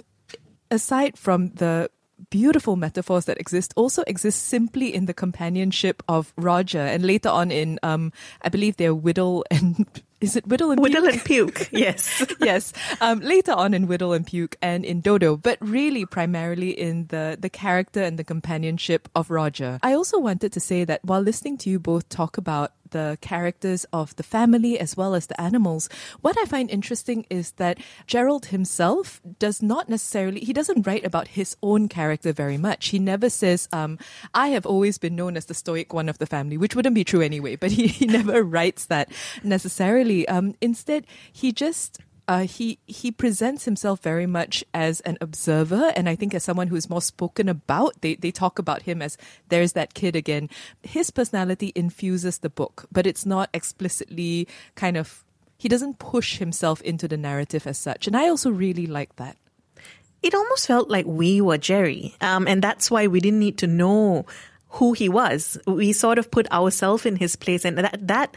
aside 0.71 1.19
from 1.19 1.51
the 1.59 1.89
beautiful 2.29 2.75
metaphors 2.79 3.25
that 3.25 3.37
exist 3.37 3.73
also 3.75 4.01
exist 4.07 4.47
simply 4.47 4.87
in 4.95 5.05
the 5.05 5.13
companionship 5.13 6.01
of 6.07 6.31
Roger 6.37 6.79
and 6.79 7.03
later 7.03 7.27
on 7.27 7.51
in 7.51 7.77
um 7.83 8.11
I 8.41 8.47
believe 8.49 8.77
they're 8.77 8.95
Widdle 8.95 9.43
and 9.51 9.85
is 10.21 10.35
it 10.35 10.47
Widdle 10.47 10.71
and 10.71 10.81
Widdle 10.81 11.03
Puke? 11.03 11.13
and 11.13 11.23
Puke, 11.23 11.69
yes. 11.71 12.25
yes. 12.39 12.73
Um, 12.99 13.19
later 13.19 13.51
on 13.51 13.73
in 13.73 13.87
Widdle 13.87 14.13
and 14.13 14.25
Puke 14.25 14.55
and 14.61 14.83
in 14.85 15.01
Dodo, 15.01 15.37
but 15.37 15.57
really 15.61 16.05
primarily 16.05 16.71
in 16.71 17.07
the, 17.07 17.37
the 17.39 17.49
character 17.49 18.01
and 18.01 18.17
the 18.17 18.23
companionship 18.23 19.07
of 19.13 19.29
Roger. 19.29 19.77
I 19.83 19.93
also 19.93 20.17
wanted 20.17 20.51
to 20.53 20.59
say 20.59 20.83
that 20.85 21.03
while 21.03 21.21
listening 21.21 21.57
to 21.59 21.69
you 21.69 21.79
both 21.79 22.09
talk 22.09 22.37
about 22.37 22.71
the 22.95 23.17
characters 23.19 23.85
of 23.91 24.15
the 24.15 24.23
family 24.23 24.79
as 24.79 24.95
well 24.95 25.15
as 25.15 25.27
the 25.27 25.39
animals. 25.39 25.89
What 26.21 26.37
I 26.39 26.45
find 26.45 26.71
interesting 26.71 27.25
is 27.29 27.51
that 27.57 27.77
Gerald 28.07 28.45
himself 28.45 29.19
does 29.37 29.61
not 29.61 29.89
necessarily, 29.89 30.39
he 30.39 30.53
doesn't 30.53 30.87
write 30.87 31.03
about 31.03 31.27
his 31.27 31.57
own 31.61 31.89
character 31.89 32.31
very 32.31 32.57
much. 32.57 32.87
He 32.87 32.99
never 32.99 33.29
says, 33.29 33.67
um, 33.73 33.99
I 34.33 34.47
have 34.55 34.65
always 34.65 34.97
been 34.97 35.17
known 35.17 35.35
as 35.35 35.47
the 35.47 35.53
stoic 35.53 35.91
one 35.91 36.07
of 36.07 36.19
the 36.19 36.25
family, 36.25 36.55
which 36.55 36.73
wouldn't 36.73 36.95
be 36.95 37.03
true 37.03 37.19
anyway, 37.19 37.57
but 37.57 37.71
he, 37.71 37.87
he 37.87 38.05
never 38.17 38.43
writes 38.43 38.85
that 38.85 39.11
necessarily. 39.43 40.25
Um, 40.29 40.55
instead, 40.61 41.05
he 41.33 41.51
just 41.51 41.99
uh, 42.27 42.41
he 42.41 42.79
he 42.87 43.11
presents 43.11 43.65
himself 43.65 44.01
very 44.01 44.25
much 44.25 44.63
as 44.73 45.01
an 45.01 45.17
observer, 45.21 45.93
and 45.95 46.09
I 46.09 46.15
think 46.15 46.33
as 46.33 46.43
someone 46.43 46.67
who's 46.67 46.89
more 46.89 47.01
spoken 47.01 47.49
about. 47.49 48.01
They 48.01 48.15
they 48.15 48.31
talk 48.31 48.59
about 48.59 48.83
him 48.83 49.01
as 49.01 49.17
there's 49.49 49.73
that 49.73 49.93
kid 49.93 50.15
again. 50.15 50.49
His 50.81 51.11
personality 51.11 51.71
infuses 51.75 52.39
the 52.39 52.49
book, 52.49 52.87
but 52.91 53.05
it's 53.05 53.25
not 53.25 53.49
explicitly 53.53 54.47
kind 54.75 54.97
of. 54.97 55.23
He 55.57 55.69
doesn't 55.69 55.99
push 55.99 56.37
himself 56.37 56.81
into 56.81 57.07
the 57.07 57.17
narrative 57.17 57.67
as 57.67 57.77
such, 57.77 58.07
and 58.07 58.17
I 58.17 58.27
also 58.27 58.49
really 58.49 58.87
like 58.87 59.15
that. 59.17 59.37
It 60.21 60.33
almost 60.33 60.65
felt 60.65 60.89
like 60.89 61.05
we 61.05 61.41
were 61.41 61.57
Jerry, 61.57 62.15
um, 62.21 62.47
and 62.47 62.61
that's 62.61 62.89
why 62.89 63.07
we 63.07 63.19
didn't 63.19 63.39
need 63.39 63.59
to 63.59 63.67
know 63.67 64.25
who 64.69 64.93
he 64.93 65.07
was. 65.07 65.57
We 65.67 65.93
sort 65.93 66.17
of 66.17 66.31
put 66.31 66.51
ourselves 66.51 67.05
in 67.05 67.15
his 67.17 67.35
place, 67.35 67.63
and 67.65 67.77
that 67.77 68.07
that 68.07 68.35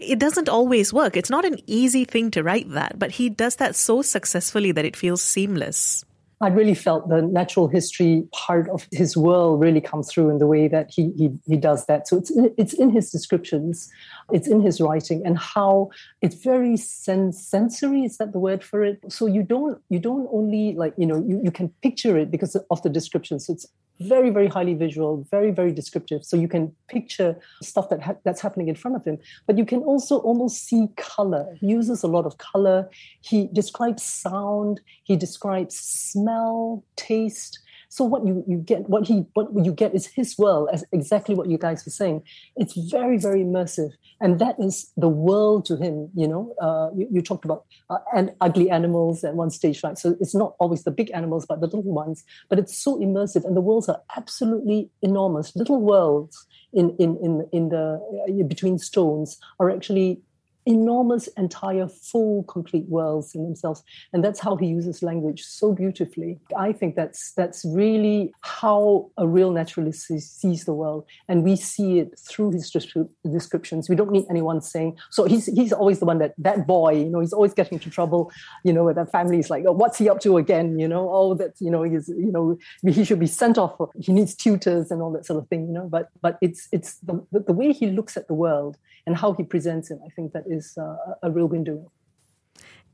it 0.00 0.18
doesn't 0.18 0.48
always 0.48 0.92
work. 0.92 1.16
It's 1.16 1.30
not 1.30 1.44
an 1.44 1.58
easy 1.66 2.04
thing 2.04 2.30
to 2.32 2.42
write 2.42 2.70
that, 2.70 2.98
but 2.98 3.12
he 3.12 3.28
does 3.28 3.56
that 3.56 3.76
so 3.76 4.02
successfully 4.02 4.72
that 4.72 4.84
it 4.84 4.96
feels 4.96 5.22
seamless. 5.22 6.04
I 6.42 6.48
really 6.48 6.74
felt 6.74 7.10
the 7.10 7.20
natural 7.20 7.68
history 7.68 8.24
part 8.32 8.70
of 8.70 8.88
his 8.92 9.14
world 9.14 9.60
really 9.60 9.82
come 9.82 10.02
through 10.02 10.30
in 10.30 10.38
the 10.38 10.46
way 10.46 10.68
that 10.68 10.90
he 10.90 11.12
he, 11.18 11.28
he 11.46 11.56
does 11.58 11.84
that. 11.84 12.08
So 12.08 12.16
it's 12.16 12.32
it's 12.56 12.72
in 12.72 12.90
his 12.90 13.10
descriptions, 13.10 13.90
it's 14.32 14.48
in 14.48 14.62
his 14.62 14.80
writing, 14.80 15.20
and 15.26 15.38
how 15.38 15.90
it's 16.22 16.36
very 16.36 16.78
sens- 16.78 17.46
sensory. 17.46 18.04
Is 18.04 18.16
that 18.16 18.32
the 18.32 18.38
word 18.38 18.64
for 18.64 18.82
it? 18.82 19.00
So 19.08 19.26
you 19.26 19.42
don't 19.42 19.82
you 19.90 19.98
don't 19.98 20.28
only 20.32 20.74
like 20.74 20.94
you 20.96 21.04
know 21.04 21.22
you, 21.28 21.42
you 21.44 21.50
can 21.50 21.68
picture 21.82 22.16
it 22.16 22.30
because 22.30 22.56
of 22.56 22.82
the 22.82 22.88
description. 22.88 23.38
So 23.38 23.52
it's 23.52 23.66
very 24.00 24.30
very 24.30 24.48
highly 24.48 24.74
visual 24.74 25.26
very 25.30 25.50
very 25.50 25.72
descriptive. 25.72 26.24
So 26.24 26.36
you 26.36 26.48
can 26.48 26.74
picture 26.88 27.36
stuff 27.62 27.88
that 27.90 28.02
ha- 28.02 28.16
that's 28.24 28.40
happening 28.40 28.68
in 28.68 28.74
front 28.74 28.96
of 28.96 29.04
him 29.04 29.18
but 29.46 29.58
you 29.58 29.64
can 29.64 29.80
also 29.80 30.18
almost 30.18 30.66
see 30.66 30.88
color. 30.96 31.56
He 31.60 31.66
uses 31.66 32.02
a 32.02 32.06
lot 32.06 32.26
of 32.26 32.38
color. 32.38 32.88
He 33.20 33.48
describes 33.52 34.02
sound. 34.02 34.80
He 35.04 35.16
describes 35.16 35.76
smell 35.78 36.84
taste 36.96 37.60
so 37.92 38.04
what 38.04 38.24
you, 38.24 38.44
you 38.46 38.58
get, 38.58 38.88
what 38.88 39.08
he 39.08 39.26
what 39.34 39.48
you 39.64 39.72
get 39.72 39.96
is 39.96 40.06
his 40.06 40.38
world, 40.38 40.68
as 40.72 40.84
exactly 40.92 41.34
what 41.34 41.48
you 41.48 41.58
guys 41.58 41.84
were 41.84 41.90
saying. 41.90 42.22
It's 42.54 42.74
very 42.88 43.18
very 43.18 43.40
immersive, 43.42 43.90
and 44.20 44.38
that 44.38 44.54
is 44.60 44.92
the 44.96 45.08
world 45.08 45.64
to 45.66 45.76
him. 45.76 46.08
You 46.14 46.28
know, 46.28 46.54
uh, 46.62 46.90
you, 46.96 47.08
you, 47.10 47.20
talked 47.20 47.44
about 47.44 47.64
uh, 47.90 47.98
and 48.14 48.32
ugly 48.40 48.70
animals 48.70 49.24
at 49.24 49.34
one 49.34 49.50
stage, 49.50 49.82
right? 49.82 49.98
So 49.98 50.16
it's 50.20 50.36
not 50.36 50.54
always 50.60 50.84
the 50.84 50.92
big 50.92 51.10
animals, 51.10 51.46
but 51.46 51.60
the 51.60 51.66
little 51.66 51.82
ones. 51.82 52.22
But 52.48 52.60
it's 52.60 52.78
so 52.78 52.96
immersive, 53.00 53.44
and 53.44 53.56
the 53.56 53.60
worlds 53.60 53.88
are 53.88 54.00
absolutely 54.16 54.88
enormous. 55.02 55.56
Little 55.56 55.80
worlds 55.80 56.46
in 56.72 56.94
in 57.00 57.16
in 57.16 57.48
in 57.52 57.68
the 57.70 58.00
uh, 58.28 58.46
between 58.46 58.78
stones 58.78 59.36
are 59.58 59.68
actually 59.68 60.22
enormous, 60.66 61.26
entire, 61.36 61.88
full, 61.88 62.44
complete 62.44 62.86
worlds 62.88 63.34
in 63.34 63.44
themselves. 63.44 63.82
And 64.12 64.24
that's 64.24 64.40
how 64.40 64.56
he 64.56 64.66
uses 64.66 65.02
language 65.02 65.42
so 65.42 65.72
beautifully. 65.72 66.38
I 66.56 66.72
think 66.72 66.96
that's 66.96 67.32
that's 67.32 67.64
really 67.64 68.32
how 68.42 69.10
a 69.16 69.26
real 69.26 69.50
naturalist 69.50 70.06
sees 70.06 70.64
the 70.64 70.74
world, 70.74 71.04
and 71.28 71.42
we 71.44 71.56
see 71.56 71.98
it 71.98 72.18
through 72.18 72.52
his 72.52 72.70
descriptions. 72.70 73.88
We 73.88 73.96
don't 73.96 74.10
need 74.10 74.26
anyone 74.30 74.60
saying. 74.60 74.98
So 75.10 75.24
he's 75.24 75.46
he's 75.46 75.72
always 75.72 75.98
the 75.98 76.06
one 76.06 76.18
that 76.18 76.34
that 76.38 76.66
boy, 76.66 76.92
you 76.94 77.10
know, 77.10 77.20
he's 77.20 77.32
always 77.32 77.54
getting 77.54 77.78
into 77.78 77.90
trouble. 77.90 78.30
You 78.64 78.72
know, 78.72 78.84
with 78.84 78.96
that 78.96 79.10
family 79.12 79.38
is 79.38 79.50
like, 79.50 79.64
oh, 79.66 79.72
what's 79.72 79.98
he 79.98 80.08
up 80.08 80.20
to 80.20 80.36
again? 80.36 80.78
You 80.78 80.88
know, 80.88 81.08
oh, 81.10 81.34
that 81.34 81.54
you 81.60 81.70
know, 81.70 81.82
he's 81.82 82.08
you 82.08 82.32
know, 82.32 82.58
he 82.82 83.04
should 83.04 83.20
be 83.20 83.26
sent 83.26 83.58
off. 83.58 83.76
He 83.98 84.12
needs 84.12 84.34
tutors 84.34 84.90
and 84.90 85.00
all 85.02 85.12
that 85.12 85.26
sort 85.26 85.42
of 85.42 85.48
thing. 85.48 85.66
You 85.66 85.72
know, 85.72 85.88
but 85.88 86.10
but 86.20 86.38
it's 86.40 86.68
it's 86.72 86.98
the 86.98 87.24
the 87.32 87.52
way 87.52 87.72
he 87.72 87.86
looks 87.86 88.16
at 88.16 88.28
the 88.28 88.34
world 88.34 88.76
and 89.06 89.16
how 89.16 89.32
he 89.32 89.42
presents 89.42 89.90
it. 89.90 89.98
I 90.04 90.10
think 90.10 90.32
that 90.32 90.44
is 90.46 90.59
uh, 90.78 90.96
a 91.22 91.30
real 91.30 91.46
win 91.46 91.64
doing. 91.64 91.86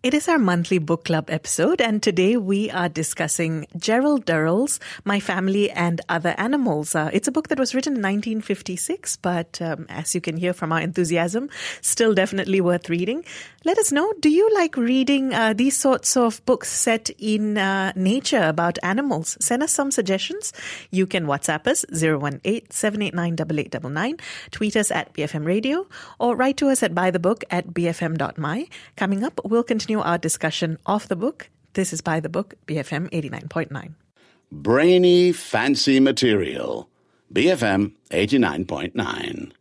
It 0.02 0.14
is 0.14 0.28
our 0.28 0.38
monthly 0.38 0.78
book 0.78 1.06
club 1.06 1.30
episode, 1.30 1.80
and 1.80 2.00
today 2.00 2.36
we 2.36 2.70
are 2.70 2.88
discussing 2.88 3.66
Gerald 3.76 4.24
Durrell's 4.24 4.78
My 5.04 5.18
Family 5.18 5.68
and 5.70 6.00
Other 6.08 6.34
Animals. 6.38 6.94
Uh, 6.94 7.10
it's 7.12 7.26
a 7.26 7.32
book 7.32 7.48
that 7.48 7.58
was 7.58 7.74
written 7.74 7.94
in 7.94 8.02
1956, 8.02 9.16
but 9.16 9.60
um, 9.60 9.86
as 9.88 10.14
you 10.14 10.20
can 10.20 10.36
hear 10.36 10.52
from 10.52 10.70
our 10.70 10.80
enthusiasm, 10.80 11.48
still 11.80 12.14
definitely 12.14 12.60
worth 12.60 12.88
reading. 12.90 13.24
Let 13.64 13.78
us 13.78 13.90
know 13.90 14.12
do 14.20 14.28
you 14.28 14.54
like 14.54 14.76
reading 14.76 15.34
uh, 15.34 15.54
these 15.54 15.76
sorts 15.76 16.16
of 16.16 16.44
books 16.44 16.70
set 16.70 17.10
in 17.18 17.58
uh, 17.58 17.92
nature 17.96 18.44
about 18.44 18.78
animals? 18.84 19.36
Send 19.40 19.64
us 19.64 19.72
some 19.72 19.90
suggestions. 19.90 20.52
You 20.92 21.08
can 21.08 21.26
WhatsApp 21.26 21.66
us 21.66 21.84
018 21.90 22.70
789 22.70 24.18
tweet 24.52 24.76
us 24.76 24.92
at 24.92 25.12
BFM 25.14 25.44
Radio, 25.44 25.88
or 26.20 26.36
write 26.36 26.58
to 26.58 26.68
us 26.68 26.84
at 26.84 26.94
buythebook 26.94 27.42
at 27.50 27.68
bfm.my. 27.68 28.68
Coming 28.94 29.24
up, 29.24 29.40
we'll 29.44 29.64
continue 29.64 29.85
continue 29.86 30.02
our 30.02 30.18
discussion 30.18 30.78
of 30.84 31.06
the 31.06 31.14
book. 31.14 31.48
This 31.74 31.92
is 31.92 32.00
by 32.00 32.18
the 32.18 32.28
book, 32.28 32.54
BFM 32.66 33.08
89.9. 33.10 33.94
Brainy, 34.50 35.30
fancy 35.30 36.00
material. 36.00 36.88
BFM 37.32 37.92
89.9. 38.10 39.52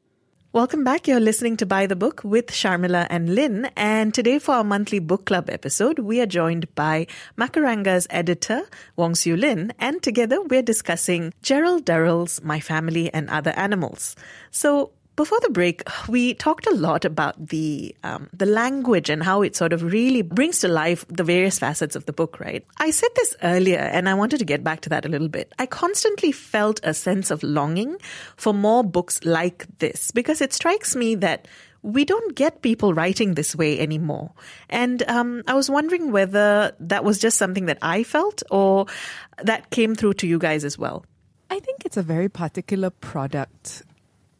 Welcome 0.51 0.83
back. 0.83 1.07
You're 1.07 1.19
listening 1.19 1.57
to 1.57 1.67
By 1.67 1.85
the 1.85 1.95
Book 1.95 2.23
with 2.23 2.47
Sharmila 2.47 3.05
and 3.11 3.35
Lin. 3.35 3.69
And 3.75 4.15
today 4.15 4.39
for 4.39 4.55
our 4.55 4.63
monthly 4.63 4.97
book 4.97 5.27
club 5.27 5.47
episode, 5.47 5.99
we 5.99 6.19
are 6.21 6.25
joined 6.25 6.73
by 6.73 7.05
Macaranga's 7.37 8.07
editor, 8.09 8.63
Wong 8.95 9.13
Siew 9.13 9.39
Lyn, 9.39 9.73
and 9.77 10.01
together 10.01 10.41
we're 10.41 10.63
discussing 10.63 11.33
Gerald 11.43 11.85
Durrell's 11.85 12.41
My 12.41 12.59
Family 12.59 13.13
and 13.13 13.29
Other 13.29 13.51
Animals. 13.51 14.15
So 14.49 14.91
before 15.15 15.39
the 15.41 15.49
break, 15.49 15.83
we 16.07 16.33
talked 16.33 16.67
a 16.67 16.75
lot 16.75 17.05
about 17.05 17.47
the 17.47 17.95
um, 18.03 18.29
the 18.33 18.45
language 18.45 19.09
and 19.09 19.23
how 19.23 19.41
it 19.41 19.55
sort 19.55 19.73
of 19.73 19.83
really 19.83 20.21
brings 20.21 20.59
to 20.59 20.67
life 20.67 21.05
the 21.07 21.23
various 21.23 21.57
facets 21.59 21.95
of 21.95 22.05
the 22.05 22.13
book. 22.13 22.39
Right? 22.39 22.65
I 22.77 22.91
said 22.91 23.09
this 23.15 23.35
earlier, 23.43 23.79
and 23.79 24.09
I 24.09 24.13
wanted 24.13 24.39
to 24.39 24.45
get 24.45 24.63
back 24.63 24.81
to 24.81 24.89
that 24.89 25.05
a 25.05 25.09
little 25.09 25.29
bit. 25.29 25.53
I 25.59 25.65
constantly 25.65 26.31
felt 26.31 26.79
a 26.83 26.93
sense 26.93 27.31
of 27.31 27.43
longing 27.43 27.97
for 28.35 28.53
more 28.53 28.83
books 28.83 29.23
like 29.23 29.65
this 29.79 30.11
because 30.11 30.41
it 30.41 30.53
strikes 30.53 30.95
me 30.95 31.15
that 31.15 31.47
we 31.81 32.03
don't 32.03 32.35
get 32.35 32.63
people 32.63 32.93
writing 32.93 33.35
this 33.35 33.55
way 33.55 33.79
anymore. 33.79 34.31
And 34.69 35.03
um, 35.07 35.43
I 35.47 35.53
was 35.53 35.69
wondering 35.69 36.11
whether 36.11 36.75
that 36.79 37.03
was 37.03 37.19
just 37.19 37.37
something 37.37 37.67
that 37.67 37.77
I 37.81 38.03
felt 38.03 38.41
or 38.49 38.87
that 39.43 39.69
came 39.69 39.93
through 39.93 40.15
to 40.15 40.27
you 40.27 40.39
guys 40.39 40.65
as 40.65 40.79
well. 40.79 41.05
I 41.51 41.59
think 41.59 41.85
it's 41.85 41.95
a 41.95 42.01
very 42.01 42.27
particular 42.27 42.89
product 42.89 43.83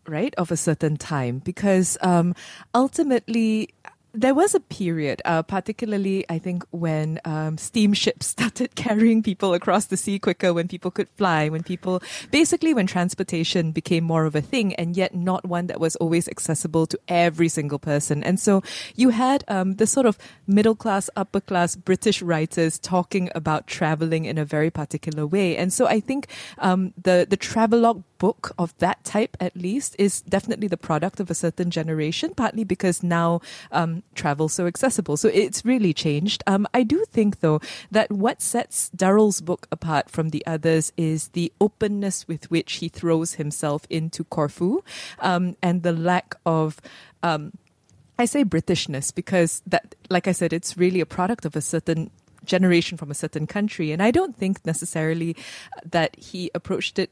right, 0.08 0.34
of 0.38 0.52
a 0.52 0.58
certain 0.58 0.98
time 0.98 1.40
because 1.40 1.98
um, 2.02 2.34
ultimately 2.74 3.70
there 4.16 4.34
was 4.34 4.56
a 4.56 4.60
period, 4.60 5.22
uh, 5.26 5.44
particularly 5.44 6.26
I 6.30 6.40
think 6.40 6.64
when 6.72 7.20
um, 7.26 7.58
steamships 7.58 8.28
started 8.36 8.76
carrying 8.76 9.22
people 9.22 9.54
across 9.54 9.86
the 9.86 9.98
sea 9.98 10.20
quicker, 10.20 10.54
when 10.54 10.68
people 10.68 10.92
could 10.92 11.10
fly, 11.10 11.50
when 11.50 11.64
people 11.64 12.02
basically 12.32 12.74
when 12.74 12.88
transportation 12.88 13.72
became 13.72 14.04
more 14.04 14.26
of 14.26 14.36
a 14.36 14.42
thing, 14.42 14.74
and 14.76 14.96
yet 14.96 15.14
not 15.14 15.46
one 15.46 15.68
that 15.68 15.80
was 15.80 15.96
always 15.98 16.28
accessible 16.28 16.88
to 16.88 17.00
every 17.08 17.50
single 17.50 17.80
person. 17.80 18.24
And 18.24 18.40
so 18.40 18.64
you 18.96 19.10
had 19.10 19.44
um, 19.48 19.76
the 19.76 19.88
sort 19.88 20.06
of 20.06 20.18
middle 20.48 20.76
class, 20.76 21.10
upper 21.16 21.42
class 21.42 21.76
British 21.76 22.22
writers 22.22 22.80
talking 22.80 23.30
about 23.36 23.68
traveling 23.68 24.26
in 24.26 24.38
a 24.38 24.46
very 24.46 24.72
particular 24.72 25.28
way. 25.28 25.58
And 25.58 25.74
so 25.74 25.88
I 25.88 26.00
think 26.00 26.28
um, 26.60 26.94
the 27.02 27.28
the 27.30 27.38
travelogue 27.38 28.04
book 28.18 28.54
of 28.58 28.74
that 28.78 29.04
type, 29.04 29.36
at 29.40 29.56
least, 29.56 29.96
is 30.00 30.22
definitely 30.22 30.68
the 30.68 30.78
product 30.78 31.20
of 31.20 31.30
a 31.30 31.36
certain 31.36 31.70
generation. 31.70 32.34
Partly 32.34 32.64
because 32.64 33.04
now 33.04 33.42
um, 33.72 34.04
travel 34.14 34.48
so 34.48 34.68
accessible. 34.68 35.18
So 35.18 35.30
it's 35.30 35.66
really 35.66 35.94
changed. 35.94 36.44
Um, 36.48 36.68
I 36.74 36.84
do 36.84 37.04
think, 37.12 37.40
though, 37.40 37.60
that 37.92 38.12
what 38.12 38.42
sets 38.42 38.90
Durrell's 38.96 39.42
book 39.42 39.68
apart 39.72 40.10
from 40.10 40.30
the 40.30 40.46
others 40.46 40.94
is 40.98 41.30
the 41.30 41.52
openness 41.60 42.28
with 42.28 42.50
which 42.50 42.74
he 42.74 42.90
throws 42.90 43.34
himself 43.34 43.86
into 43.90 44.24
Corfu 44.24 44.84
um, 45.20 45.56
and 45.62 45.84
the 45.84 45.94
lack 45.94 46.36
of. 46.46 46.80
Um, 47.24 47.54
I 48.18 48.24
say 48.24 48.46
Britishness 48.46 49.14
because 49.14 49.62
that, 49.68 49.94
like 50.10 50.28
I 50.28 50.32
said, 50.32 50.54
it's 50.54 50.78
really 50.78 51.02
a 51.02 51.06
product 51.06 51.44
of 51.44 51.58
a 51.58 51.62
certain 51.62 52.12
generation 52.46 52.98
from 52.98 53.12
a 53.12 53.14
certain 53.14 53.48
country. 53.48 53.92
And 53.92 54.02
I 54.02 54.12
don't 54.12 54.38
think 54.38 54.66
necessarily 54.66 55.36
that 55.84 56.16
he 56.18 56.50
approached 56.56 56.98
it 56.98 57.10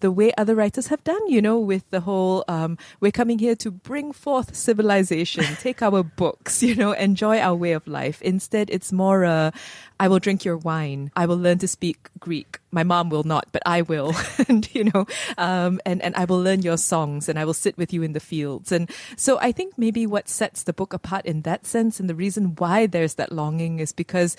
the 0.00 0.10
way 0.10 0.32
other 0.36 0.54
writers 0.54 0.88
have 0.88 1.02
done, 1.04 1.26
you 1.28 1.40
know, 1.40 1.58
with 1.58 1.88
the 1.90 2.00
whole, 2.00 2.44
um, 2.48 2.78
we're 3.00 3.12
coming 3.12 3.38
here 3.38 3.54
to 3.56 3.70
bring 3.70 4.12
forth 4.12 4.54
civilization, 4.54 5.44
take 5.60 5.82
our 5.82 6.02
books, 6.02 6.62
you 6.62 6.74
know, 6.74 6.92
enjoy 6.92 7.38
our 7.38 7.54
way 7.54 7.72
of 7.72 7.86
life. 7.86 8.20
Instead, 8.22 8.70
it's 8.70 8.92
more, 8.92 9.24
uh, 9.24 9.50
I 10.00 10.08
will 10.08 10.18
drink 10.18 10.44
your 10.44 10.56
wine. 10.56 11.10
I 11.16 11.26
will 11.26 11.36
learn 11.36 11.58
to 11.58 11.68
speak 11.68 12.08
Greek. 12.18 12.58
My 12.70 12.82
mom 12.82 13.10
will 13.10 13.22
not, 13.22 13.46
but 13.52 13.62
I 13.64 13.82
will. 13.82 14.14
and, 14.48 14.72
you 14.74 14.84
know, 14.84 15.06
um, 15.38 15.80
and, 15.86 16.02
and 16.02 16.14
I 16.16 16.24
will 16.24 16.40
learn 16.40 16.62
your 16.62 16.76
songs 16.76 17.28
and 17.28 17.38
I 17.38 17.44
will 17.44 17.54
sit 17.54 17.78
with 17.78 17.92
you 17.92 18.02
in 18.02 18.12
the 18.12 18.20
fields. 18.20 18.72
And 18.72 18.90
so 19.16 19.38
I 19.40 19.52
think 19.52 19.78
maybe 19.78 20.06
what 20.06 20.28
sets 20.28 20.62
the 20.62 20.72
book 20.72 20.92
apart 20.92 21.26
in 21.26 21.42
that 21.42 21.66
sense 21.66 22.00
and 22.00 22.08
the 22.08 22.14
reason 22.14 22.56
why 22.56 22.86
there's 22.86 23.14
that 23.14 23.32
longing 23.32 23.78
is 23.78 23.92
because 23.92 24.36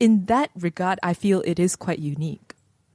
in 0.00 0.26
that 0.26 0.50
regard, 0.54 0.98
I 1.02 1.14
feel 1.14 1.42
it 1.44 1.58
is 1.58 1.76
quite 1.76 1.98
unique. 1.98 2.53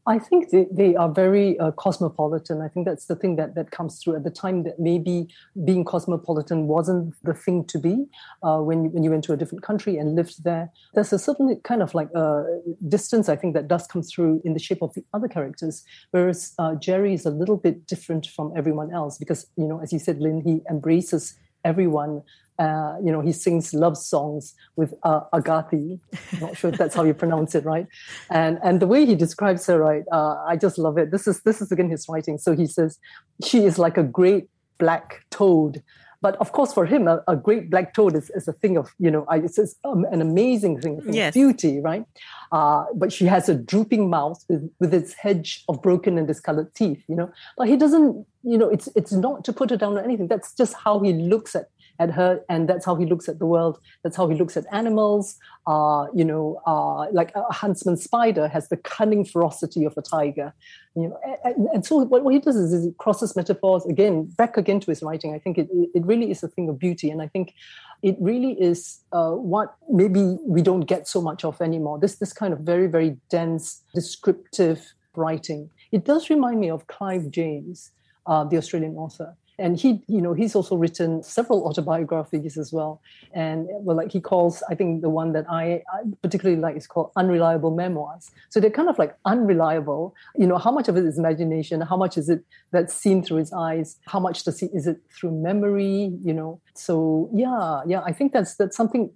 I 0.10 0.18
think 0.18 0.50
they, 0.50 0.66
they 0.72 0.96
are 0.96 1.08
very 1.08 1.58
uh, 1.60 1.70
cosmopolitan. 1.72 2.62
I 2.62 2.68
think 2.68 2.88
that's 2.88 3.06
the 3.06 3.16
thing 3.16 3.36
that, 3.36 3.54
that 3.54 3.70
comes 3.70 4.02
through 4.02 4.16
at 4.16 4.24
the 4.24 4.32
time 4.32 4.64
that 4.64 4.80
maybe 4.80 5.28
being 5.64 5.86
cosmopolitan 5.86 6.66
wasn't 6.66 7.14
the 7.24 7.36
thing 7.36 7.64
to 7.66 7.78
be 7.78 8.08
uh, 8.42 8.58
when, 8.58 8.86
you, 8.86 8.90
when 8.90 9.04
you 9.04 9.12
went 9.12 9.24
to 9.26 9.34
a 9.34 9.38
different 9.38 9.64
country 9.64 9.98
and 9.98 10.16
lived 10.16 10.44
there. 10.44 10.72
There's 10.96 11.14
a 11.14 11.20
certain 11.20 11.62
kind 11.64 11.84
of 11.84 11.94
like 11.94 12.10
uh, 12.16 12.42
distance, 12.88 13.30
I 13.30 13.36
think, 13.36 13.54
that 13.54 13.68
does 13.68 13.86
come 13.86 14.02
through 14.02 14.42
in 14.44 14.54
the 14.54 14.60
shape 14.60 14.82
of 14.82 14.96
the 14.96 15.06
other 15.14 15.28
characters, 15.28 15.86
whereas 16.10 16.56
uh, 16.58 16.74
Jerry 16.74 17.14
is 17.14 17.28
a 17.28 17.32
little 17.32 17.58
bit 17.58 17.86
different 17.86 18.26
from 18.26 18.52
everyone 18.58 18.92
else 18.92 19.20
because, 19.20 19.46
you 19.58 19.68
know, 19.68 19.80
as 19.80 19.94
you 19.94 20.00
said, 20.00 20.20
Lin, 20.20 20.42
he 20.42 20.62
embraces 20.72 21.36
everyone 21.64 22.22
uh, 22.60 22.98
you 23.02 23.10
know, 23.10 23.22
he 23.22 23.32
sings 23.32 23.74
love 23.74 23.98
songs 23.98 24.54
with 24.76 24.94
uh, 25.04 25.22
Agathi. 25.34 25.98
I'm 26.34 26.40
not 26.42 26.58
sure 26.58 26.70
if 26.72 26.78
that's 26.78 26.94
how 26.94 27.04
you 27.06 27.14
pronounce 27.14 27.56
it, 27.56 27.64
right? 27.64 27.88
And 28.30 28.60
and 28.62 28.82
the 28.82 28.88
way 28.88 29.06
he 29.06 29.16
describes 29.16 29.66
her, 29.68 29.80
right? 29.80 30.04
Uh, 30.12 30.44
I 30.46 30.58
just 30.58 30.78
love 30.78 30.98
it. 30.98 31.10
This 31.10 31.26
is 31.26 31.42
this 31.44 31.62
is 31.62 31.72
again 31.72 31.90
his 31.90 32.08
writing. 32.10 32.38
So 32.38 32.54
he 32.54 32.68
says 32.68 33.00
she 33.46 33.64
is 33.64 33.80
like 33.80 33.98
a 33.98 34.04
great 34.04 34.50
black 34.78 35.26
toad. 35.32 35.82
But 36.22 36.36
of 36.38 36.52
course, 36.52 36.74
for 36.74 36.86
him, 36.86 37.08
a, 37.08 37.24
a 37.28 37.36
great 37.36 37.70
black 37.70 37.94
toad 37.94 38.16
is, 38.16 38.30
is 38.32 38.48
a 38.48 38.54
thing 38.54 38.78
of, 38.78 38.94
you 39.00 39.10
know, 39.10 39.26
it's, 39.32 39.58
it's 39.58 39.76
um, 39.84 40.06
an 40.12 40.22
amazing 40.22 40.82
thing, 40.82 41.02
thing 41.02 41.14
yes. 41.14 41.30
of 41.30 41.34
beauty, 41.34 41.80
right? 41.80 42.06
Uh, 42.52 42.86
but 42.94 43.14
she 43.14 43.26
has 43.26 43.48
a 43.48 43.56
drooping 43.56 44.10
mouth 44.10 44.44
with, 44.50 44.70
with 44.80 44.94
its 44.94 45.14
hedge 45.14 45.64
of 45.70 45.82
broken 45.82 46.18
and 46.18 46.28
discolored 46.28 46.74
teeth, 46.76 47.02
you 47.08 47.16
know. 47.16 47.32
But 47.58 47.68
he 47.68 47.78
doesn't, 47.78 48.26
you 48.44 48.58
know, 48.58 48.70
it's 48.70 48.90
it's 48.96 49.12
not 49.12 49.44
to 49.46 49.54
put 49.54 49.70
her 49.70 49.78
down 49.78 49.98
or 49.98 50.02
anything. 50.02 50.28
That's 50.28 50.54
just 50.54 50.74
how 50.74 51.00
he 51.00 51.14
looks 51.14 51.56
at 51.56 51.70
at 52.00 52.12
her, 52.12 52.42
and 52.50 52.68
that's 52.68 52.86
how 52.86 52.96
he 52.96 53.06
looks 53.06 53.28
at 53.28 53.40
the 53.40 53.46
world. 53.46 53.80
That's 54.04 54.16
how 54.16 54.28
he 54.30 54.36
looks 54.36 54.56
at 54.56 54.66
animals. 54.72 55.38
Uh, 55.68 56.08
you 56.16 56.24
know, 56.24 56.62
uh, 56.66 57.12
like 57.12 57.36
a 57.36 57.54
huntsman 57.54 57.98
spider 57.98 58.48
has 58.48 58.70
the 58.70 58.78
cunning 58.78 59.26
ferocity 59.26 59.86
of 59.86 59.96
a 59.98 60.02
tiger. 60.02 60.54
You 60.96 61.10
know, 61.10 61.20
and, 61.44 61.68
and 61.74 61.86
so 61.86 61.98
what, 61.98 62.24
what, 62.24 62.34
he 62.34 62.40
does 62.40 62.56
is, 62.56 62.74
is 62.74 62.86
he 62.86 62.92
crosses 62.98 63.36
metaphors 63.36 63.86
again, 63.86 64.26
back 64.38 64.58
again 64.58 64.80
to 64.80 64.92
his 64.92 65.04
writing. 65.04 65.36
I 65.36 65.40
think 65.40 65.58
it, 65.58 65.68
it 65.94 66.06
really 66.06 66.32
is 66.32 66.42
a 66.42 66.48
thing 66.48 66.70
of 66.70 66.80
beauty, 66.80 67.10
and 67.10 67.22
I 67.22 67.28
think 67.28 67.54
it 68.02 68.16
really 68.20 68.54
is 68.54 69.00
uh, 69.12 69.32
what 69.32 69.76
maybe 69.90 70.38
we 70.46 70.62
don't 70.62 70.86
get 70.86 71.08
so 71.08 71.22
much 71.22 71.44
of 71.44 71.62
anymore. 71.62 72.00
This 72.00 72.16
this 72.16 72.32
kind 72.34 72.54
of 72.54 72.60
very 72.60 72.88
very 72.88 73.18
dense, 73.30 73.82
descriptive 73.94 74.94
writing. 75.16 75.70
It 75.92 76.06
does 76.06 76.30
remind 76.30 76.60
me 76.60 76.70
of 76.70 76.88
Clive 76.88 77.30
James, 77.30 77.92
uh, 78.26 78.46
the 78.46 78.58
Australian 78.58 78.96
author 78.96 79.36
and 79.60 79.80
he 79.80 80.02
you 80.08 80.22
know 80.22 80.34
he's 80.34 80.56
also 80.56 80.76
written 80.76 81.22
several 81.24 81.68
autobiographies 81.68 82.58
as 82.58 82.72
well. 82.72 83.02
And 83.34 83.68
well 83.70 83.96
like 83.98 84.12
he 84.12 84.22
calls 84.22 84.64
i 84.70 84.76
think 84.76 85.02
the 85.02 85.10
one 85.10 85.34
that 85.34 85.46
i, 85.50 85.84
I 85.96 86.00
particularly 86.22 86.60
like 86.60 86.76
is 86.76 86.88
called 86.88 87.12
unreliable 87.16 87.72
memoirs. 87.72 88.32
So 88.50 88.60
they're 88.60 88.78
kind 88.80 88.90
of 88.90 88.98
like 88.98 89.16
unreliable. 89.26 90.16
You 90.36 90.48
know 90.48 90.58
how 90.58 90.72
much 90.72 90.88
of 90.88 90.98
it 90.98 91.06
is 91.06 91.18
imagination? 91.18 91.82
How 91.82 91.98
much 91.98 92.18
is 92.18 92.30
it 92.30 92.44
that's 92.72 92.94
seen 92.94 93.24
through 93.24 93.38
his 93.38 93.54
eyes? 93.54 93.98
How 94.08 94.20
much 94.20 94.44
does 94.44 94.60
he 94.60 94.68
is 94.68 94.88
it 94.88 94.98
through 95.16 95.32
memory? 95.32 96.18
You 96.24 96.34
know? 96.34 96.62
So 96.74 97.30
yeah 97.34 97.82
yeah 97.86 98.02
i 98.02 98.14
think 98.14 98.32
that's 98.32 98.56
that's 98.56 98.78
something 98.78 99.10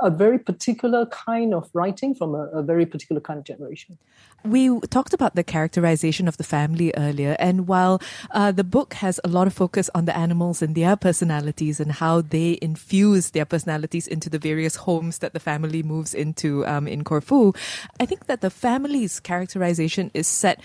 a 0.00 0.10
very 0.10 0.38
particular 0.38 1.06
kind 1.06 1.54
of 1.54 1.68
writing 1.74 2.14
from 2.14 2.34
a, 2.34 2.44
a 2.60 2.62
very 2.62 2.86
particular 2.86 3.20
kind 3.20 3.38
of 3.38 3.44
generation. 3.44 3.98
We 4.44 4.78
talked 4.96 5.14
about 5.14 5.34
the 5.34 5.44
characterization 5.44 6.28
of 6.28 6.36
the 6.36 6.44
family 6.44 6.92
earlier. 6.96 7.34
And 7.38 7.66
while 7.66 8.00
uh, 8.30 8.52
the 8.52 8.64
book 8.64 8.94
has 8.94 9.18
a 9.24 9.28
lot 9.28 9.46
of 9.46 9.54
focus 9.54 9.73
focus 9.74 9.90
on 9.92 10.04
the 10.04 10.16
animals 10.16 10.62
and 10.62 10.76
their 10.76 10.94
personalities 10.94 11.80
and 11.80 11.90
how 11.90 12.20
they 12.20 12.56
infuse 12.62 13.30
their 13.30 13.44
personalities 13.44 14.06
into 14.06 14.30
the 14.30 14.38
various 14.38 14.76
homes 14.76 15.18
that 15.18 15.32
the 15.32 15.40
family 15.40 15.82
moves 15.82 16.14
into 16.14 16.64
um, 16.64 16.86
in 16.86 17.02
Corfu. 17.02 17.52
I 17.98 18.06
think 18.06 18.26
that 18.26 18.40
the 18.40 18.50
family's 18.50 19.18
characterization 19.18 20.12
is 20.14 20.28
set 20.28 20.60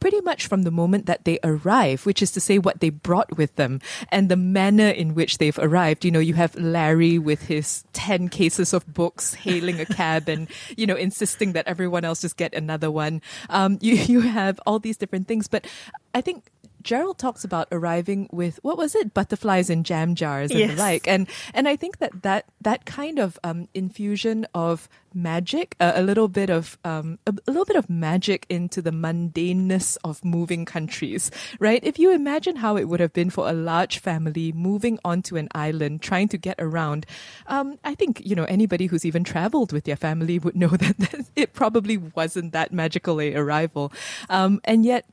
pretty 0.00 0.20
much 0.20 0.48
from 0.48 0.64
the 0.64 0.70
moment 0.70 1.06
that 1.06 1.24
they 1.24 1.38
arrive, 1.42 2.04
which 2.04 2.20
is 2.20 2.30
to 2.32 2.40
say 2.40 2.58
what 2.58 2.80
they 2.80 2.90
brought 2.90 3.38
with 3.38 3.56
them 3.56 3.80
and 4.10 4.28
the 4.28 4.36
manner 4.36 4.88
in 4.88 5.14
which 5.14 5.38
they've 5.38 5.58
arrived. 5.58 6.04
You 6.04 6.10
know, 6.10 6.18
you 6.18 6.34
have 6.34 6.54
Larry 6.56 7.18
with 7.18 7.46
his 7.46 7.84
10 7.94 8.28
cases 8.28 8.74
of 8.74 8.84
books 8.92 9.32
hailing 9.32 9.80
a 9.80 9.86
cab 9.86 10.28
and, 10.28 10.48
you 10.76 10.86
know, 10.86 10.96
insisting 10.96 11.54
that 11.54 11.66
everyone 11.66 12.04
else 12.04 12.20
just 12.20 12.36
get 12.36 12.52
another 12.52 12.90
one. 12.90 13.22
Um, 13.48 13.78
you, 13.80 13.94
you 14.12 14.20
have 14.20 14.60
all 14.66 14.78
these 14.78 14.98
different 14.98 15.26
things, 15.26 15.48
but 15.48 15.66
I 16.12 16.20
think 16.20 16.50
Gerald 16.82 17.18
talks 17.18 17.44
about 17.44 17.68
arriving 17.72 18.28
with 18.32 18.58
what 18.62 18.76
was 18.76 18.94
it, 18.94 19.14
butterflies 19.14 19.70
in 19.70 19.84
jam 19.84 20.14
jars 20.14 20.50
and 20.50 20.60
yes. 20.60 20.70
the 20.70 20.76
like, 20.76 21.08
and 21.08 21.28
and 21.54 21.68
I 21.68 21.76
think 21.76 21.98
that 21.98 22.22
that 22.22 22.46
that 22.60 22.84
kind 22.84 23.18
of 23.18 23.38
um, 23.44 23.68
infusion 23.74 24.46
of 24.54 24.88
magic, 25.14 25.76
uh, 25.80 25.92
a 25.94 26.02
little 26.02 26.28
bit 26.28 26.50
of 26.50 26.78
um, 26.84 27.18
a, 27.26 27.34
a, 27.46 27.50
little 27.50 27.64
bit 27.64 27.76
of 27.76 27.88
magic 27.90 28.46
into 28.48 28.80
the 28.80 28.90
mundaneness 28.90 29.96
of 30.04 30.24
moving 30.24 30.64
countries, 30.64 31.30
right? 31.58 31.82
If 31.84 31.98
you 31.98 32.12
imagine 32.12 32.56
how 32.56 32.76
it 32.76 32.88
would 32.88 33.00
have 33.00 33.12
been 33.12 33.30
for 33.30 33.48
a 33.48 33.52
large 33.52 33.98
family 33.98 34.52
moving 34.52 34.98
onto 35.04 35.36
an 35.36 35.48
island, 35.54 36.02
trying 36.02 36.28
to 36.28 36.38
get 36.38 36.56
around, 36.58 37.06
um, 37.46 37.78
I 37.84 37.94
think 37.94 38.22
you 38.24 38.34
know 38.34 38.44
anybody 38.44 38.86
who's 38.86 39.04
even 39.04 39.24
traveled 39.24 39.72
with 39.72 39.84
their 39.84 39.96
family 39.96 40.38
would 40.38 40.56
know 40.56 40.68
that 40.68 41.26
it 41.36 41.52
probably 41.52 41.96
wasn't 41.96 42.52
that 42.52 42.72
magical 42.72 43.20
a 43.20 43.34
arrival, 43.34 43.92
um, 44.28 44.60
and 44.64 44.84
yet 44.84 45.04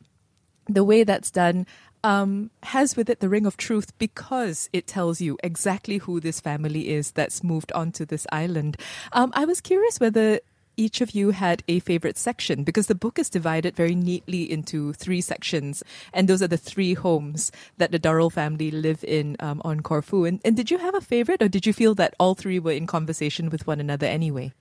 the 0.69 0.83
way 0.83 1.03
that's 1.03 1.31
done 1.31 1.65
um, 2.03 2.49
has 2.63 2.95
with 2.95 3.09
it 3.09 3.19
the 3.19 3.27
ring 3.29 3.45
of 3.45 3.57
truth 3.57 3.97
because 3.97 4.69
it 4.71 4.87
tells 4.87 5.19
you 5.19 5.37
exactly 5.43 5.97
who 5.97 6.19
this 6.19 6.39
family 6.39 6.89
is 6.89 7.11
that's 7.11 7.43
moved 7.43 7.71
onto 7.73 8.05
this 8.05 8.25
island. 8.31 8.77
Um, 9.11 9.31
I 9.35 9.45
was 9.45 9.59
curious 9.59 9.99
whether 9.99 10.39
each 10.77 11.01
of 11.01 11.11
you 11.11 11.31
had 11.31 11.61
a 11.67 11.79
favorite 11.79 12.17
section 12.17 12.63
because 12.63 12.87
the 12.87 12.95
book 12.95 13.19
is 13.19 13.29
divided 13.29 13.75
very 13.75 13.95
neatly 13.95 14.49
into 14.49 14.93
three 14.93 15.19
sections, 15.19 15.83
and 16.13 16.29
those 16.29 16.41
are 16.41 16.47
the 16.47 16.55
three 16.57 16.93
homes 16.93 17.51
that 17.77 17.91
the 17.91 17.99
Durrell 17.99 18.29
family 18.29 18.71
live 18.71 19.03
in 19.03 19.35
um, 19.41 19.61
on 19.65 19.81
Corfu. 19.81 20.23
And, 20.23 20.39
and 20.45 20.55
did 20.55 20.71
you 20.71 20.77
have 20.77 20.95
a 20.95 21.01
favorite, 21.01 21.41
or 21.41 21.49
did 21.49 21.65
you 21.65 21.73
feel 21.73 21.95
that 21.95 22.15
all 22.17 22.33
three 22.33 22.59
were 22.59 22.71
in 22.71 22.87
conversation 22.87 23.49
with 23.49 23.67
one 23.67 23.81
another 23.81 24.07
anyway? 24.07 24.53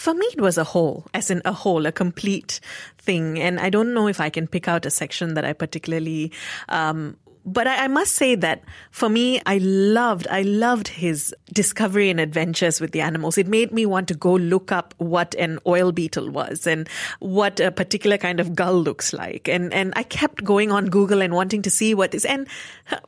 For 0.00 0.14
me, 0.14 0.24
it 0.32 0.40
was 0.40 0.56
a 0.56 0.64
whole, 0.64 1.04
as 1.12 1.30
in 1.30 1.42
a 1.44 1.52
whole, 1.52 1.84
a 1.84 1.92
complete 1.92 2.58
thing. 2.96 3.38
And 3.38 3.60
I 3.60 3.68
don't 3.68 3.92
know 3.92 4.08
if 4.08 4.18
I 4.18 4.30
can 4.30 4.46
pick 4.46 4.66
out 4.66 4.86
a 4.86 4.90
section 4.90 5.34
that 5.34 5.44
I 5.44 5.52
particularly 5.52 6.32
um, 6.70 7.18
but 7.44 7.66
I, 7.66 7.84
I, 7.84 7.88
must 7.88 8.14
say 8.14 8.34
that 8.36 8.62
for 8.90 9.08
me, 9.08 9.40
I 9.46 9.58
loved, 9.58 10.26
I 10.30 10.42
loved 10.42 10.88
his 10.88 11.34
discovery 11.52 12.10
and 12.10 12.20
adventures 12.20 12.80
with 12.80 12.92
the 12.92 13.00
animals. 13.00 13.38
It 13.38 13.46
made 13.46 13.72
me 13.72 13.86
want 13.86 14.08
to 14.08 14.14
go 14.14 14.34
look 14.34 14.70
up 14.72 14.94
what 14.98 15.34
an 15.36 15.58
oil 15.66 15.92
beetle 15.92 16.30
was 16.30 16.66
and 16.66 16.88
what 17.18 17.58
a 17.58 17.70
particular 17.70 18.18
kind 18.18 18.40
of 18.40 18.54
gull 18.54 18.74
looks 18.74 19.12
like. 19.12 19.48
And, 19.48 19.72
and 19.72 19.92
I 19.96 20.02
kept 20.02 20.44
going 20.44 20.70
on 20.70 20.86
Google 20.86 21.22
and 21.22 21.34
wanting 21.34 21.62
to 21.62 21.70
see 21.70 21.94
what 21.94 22.14
is, 22.14 22.24
and 22.24 22.46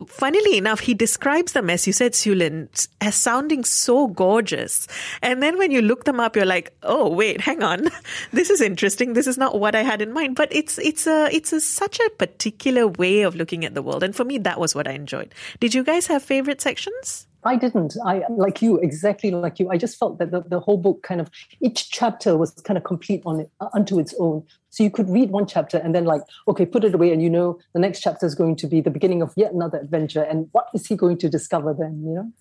funnily 0.07 0.57
enough, 0.57 0.81
he 0.81 0.95
describes 0.95 1.53
them, 1.53 1.69
as 1.69 1.87
you 1.87 1.93
said, 1.93 2.13
Siew 2.13 2.37
Lyn, 2.37 2.69
as 3.01 3.15
sounding 3.15 3.65
so 3.65 4.09
gorgeous. 4.09 4.87
And 5.21 5.43
then 5.43 5.59
when 5.59 5.71
you 5.71 5.83
look 5.83 6.05
them 6.05 6.21
up, 6.21 6.37
you're 6.37 6.47
like, 6.47 6.73
oh, 6.83 7.09
wait, 7.09 7.41
hang 7.41 7.63
on. 7.63 7.89
this 8.33 8.51
is 8.51 8.61
interesting. 8.61 9.13
This 9.13 9.27
is 9.27 9.39
not 9.39 9.59
what 9.59 9.75
I 9.75 9.83
had 9.83 10.03
in 10.03 10.13
mind, 10.13 10.37
but 10.37 10.49
it's, 10.55 10.79
it's 10.79 11.07
a, 11.07 11.29
it's 11.33 11.53
a, 11.53 11.61
such 11.61 12.01
a 12.01 12.11
particular 12.11 12.89
way 12.89 13.23
of 13.23 13.35
looking 13.35 13.65
at 13.65 13.75
the 13.75 13.83
world. 13.83 14.03
And 14.03 14.15
for 14.15 14.22
me, 14.25 14.39
that 14.39 14.59
was 14.59 14.75
what 14.75 14.89
I 14.89 14.93
enjoyed. 14.93 15.35
Did 15.61 15.75
you 15.75 15.85
guys 15.85 16.07
have 16.07 16.23
favorite 16.23 16.61
sections? 16.61 17.27
I 17.45 17.57
didn't. 17.57 17.97
I 18.07 18.23
like 18.31 18.63
you, 18.63 18.79
exactly 18.79 19.31
like 19.33 19.59
you. 19.59 19.69
I 19.69 19.77
just 19.77 19.99
felt 19.99 20.19
that 20.19 20.31
the, 20.31 20.43
the 20.43 20.61
whole 20.61 20.77
book 20.77 21.03
kind 21.03 21.21
of 21.21 21.29
each 21.61 21.91
chapter 21.91 22.37
was 22.37 22.53
kind 22.53 22.77
of 22.77 22.85
complete 22.85 23.23
on 23.27 23.41
it 23.41 23.51
uh, 23.61 23.69
unto 23.75 23.99
its 23.99 24.15
own. 24.19 24.45
So 24.71 24.85
you 24.85 24.91
could 24.91 25.11
read 25.11 25.31
one 25.31 25.47
chapter 25.47 25.79
and 25.79 25.95
then 25.95 26.05
like, 26.05 26.23
okay, 26.47 26.65
put 26.65 26.85
it 26.85 26.95
away, 26.95 27.13
and 27.13 27.21
you 27.21 27.29
know 27.29 27.59
the 27.75 27.81
next 27.81 28.01
chapter 28.01 28.27
is 28.27 28.35
going 28.35 28.57
to 28.57 28.67
be 28.67 28.81
the 28.81 28.91
beginning 28.91 29.23
of 29.23 29.33
yet 29.37 29.53
another 29.53 29.79
adventure. 29.79 30.23
And 30.23 30.49
what 30.53 30.69
is 30.73 30.87
he 30.87 30.95
going 30.97 31.19
to 31.19 31.29
discover 31.29 31.75
then? 31.75 32.03
You 32.05 32.15
know. 32.15 32.33